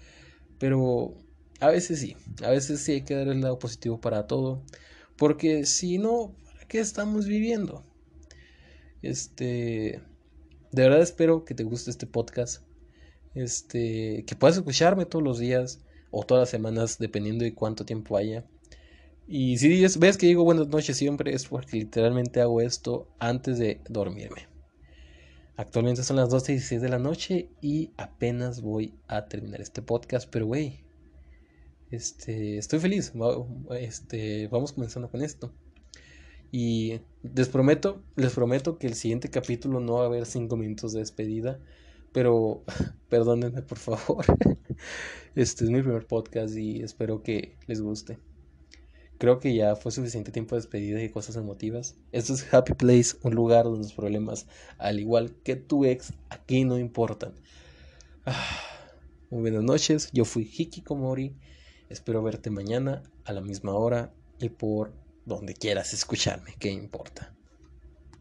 Pero 0.58 1.14
a 1.60 1.68
veces 1.68 2.00
sí, 2.00 2.14
a 2.44 2.50
veces 2.50 2.82
sí 2.82 2.92
hay 2.92 3.02
que 3.04 3.14
dar 3.14 3.28
el 3.28 3.40
lado 3.40 3.58
positivo 3.58 4.02
para 4.02 4.26
todo. 4.26 4.62
Porque 5.16 5.64
si 5.64 5.96
no, 5.96 6.34
¿qué 6.68 6.78
estamos 6.78 7.24
viviendo? 7.24 7.86
Este, 9.00 10.02
de 10.72 10.82
verdad 10.82 11.00
espero 11.00 11.46
que 11.46 11.54
te 11.54 11.64
guste 11.64 11.90
este 11.90 12.06
podcast. 12.06 12.62
Este, 13.34 14.26
que 14.26 14.36
puedas 14.36 14.58
escucharme 14.58 15.06
todos 15.06 15.24
los 15.24 15.38
días 15.38 15.80
o 16.10 16.22
todas 16.22 16.42
las 16.42 16.50
semanas, 16.50 16.98
dependiendo 16.98 17.44
de 17.44 17.54
cuánto 17.54 17.86
tiempo 17.86 18.18
haya. 18.18 18.44
Y 19.26 19.56
si 19.58 19.84
ves 19.98 20.18
que 20.18 20.26
digo 20.26 20.44
buenas 20.44 20.68
noches 20.68 20.96
siempre, 20.96 21.34
es 21.34 21.46
porque 21.46 21.78
literalmente 21.78 22.40
hago 22.40 22.60
esto 22.60 23.08
antes 23.18 23.58
de 23.58 23.80
dormirme. 23.88 24.48
Actualmente 25.56 26.02
son 26.02 26.16
las 26.16 26.30
12 26.30 26.52
y 26.52 26.54
16 26.56 26.82
de 26.82 26.88
la 26.88 26.98
noche 26.98 27.48
y 27.60 27.92
apenas 27.96 28.62
voy 28.62 28.94
a 29.06 29.26
terminar 29.26 29.60
este 29.60 29.82
podcast, 29.82 30.28
pero 30.30 30.46
güey, 30.46 30.82
este, 31.90 32.56
estoy 32.56 32.80
feliz. 32.80 33.12
Este, 33.78 34.48
vamos 34.48 34.72
comenzando 34.72 35.10
con 35.10 35.22
esto. 35.22 35.52
Y 36.50 37.00
les 37.22 37.48
prometo, 37.48 38.02
les 38.16 38.32
prometo 38.32 38.78
que 38.78 38.86
el 38.86 38.94
siguiente 38.94 39.30
capítulo 39.30 39.78
no 39.80 39.94
va 39.94 40.04
a 40.04 40.06
haber 40.06 40.26
cinco 40.26 40.56
minutos 40.56 40.92
de 40.92 41.00
despedida. 41.00 41.60
Pero 42.12 42.64
perdónenme 43.08 43.62
por 43.62 43.78
favor. 43.78 44.24
Este 45.34 45.64
es 45.64 45.70
mi 45.70 45.80
primer 45.80 46.06
podcast 46.06 46.54
y 46.56 46.82
espero 46.82 47.22
que 47.22 47.56
les 47.66 47.80
guste. 47.80 48.18
Creo 49.22 49.38
que 49.38 49.54
ya 49.54 49.76
fue 49.76 49.92
suficiente 49.92 50.32
tiempo 50.32 50.56
de 50.56 50.62
despedida 50.62 51.00
y 51.00 51.08
cosas 51.08 51.36
emotivas. 51.36 51.94
Esto 52.10 52.34
es 52.34 52.52
Happy 52.52 52.74
Place, 52.74 53.16
un 53.22 53.36
lugar 53.36 53.66
donde 53.66 53.84
los 53.84 53.92
problemas, 53.92 54.48
al 54.78 54.98
igual 54.98 55.36
que 55.44 55.54
tu 55.54 55.84
ex, 55.84 56.12
aquí 56.28 56.64
no 56.64 56.76
importan. 56.76 57.32
Ah, 58.26 58.58
muy 59.30 59.42
buenas 59.42 59.62
noches, 59.62 60.10
yo 60.12 60.24
fui 60.24 60.50
Hikikomori. 60.52 61.36
Espero 61.88 62.20
verte 62.24 62.50
mañana 62.50 63.04
a 63.24 63.32
la 63.32 63.42
misma 63.42 63.74
hora 63.74 64.12
y 64.40 64.48
por 64.48 64.92
donde 65.24 65.54
quieras 65.54 65.94
escucharme, 65.94 66.56
¿qué 66.58 66.72
importa? 66.72 67.32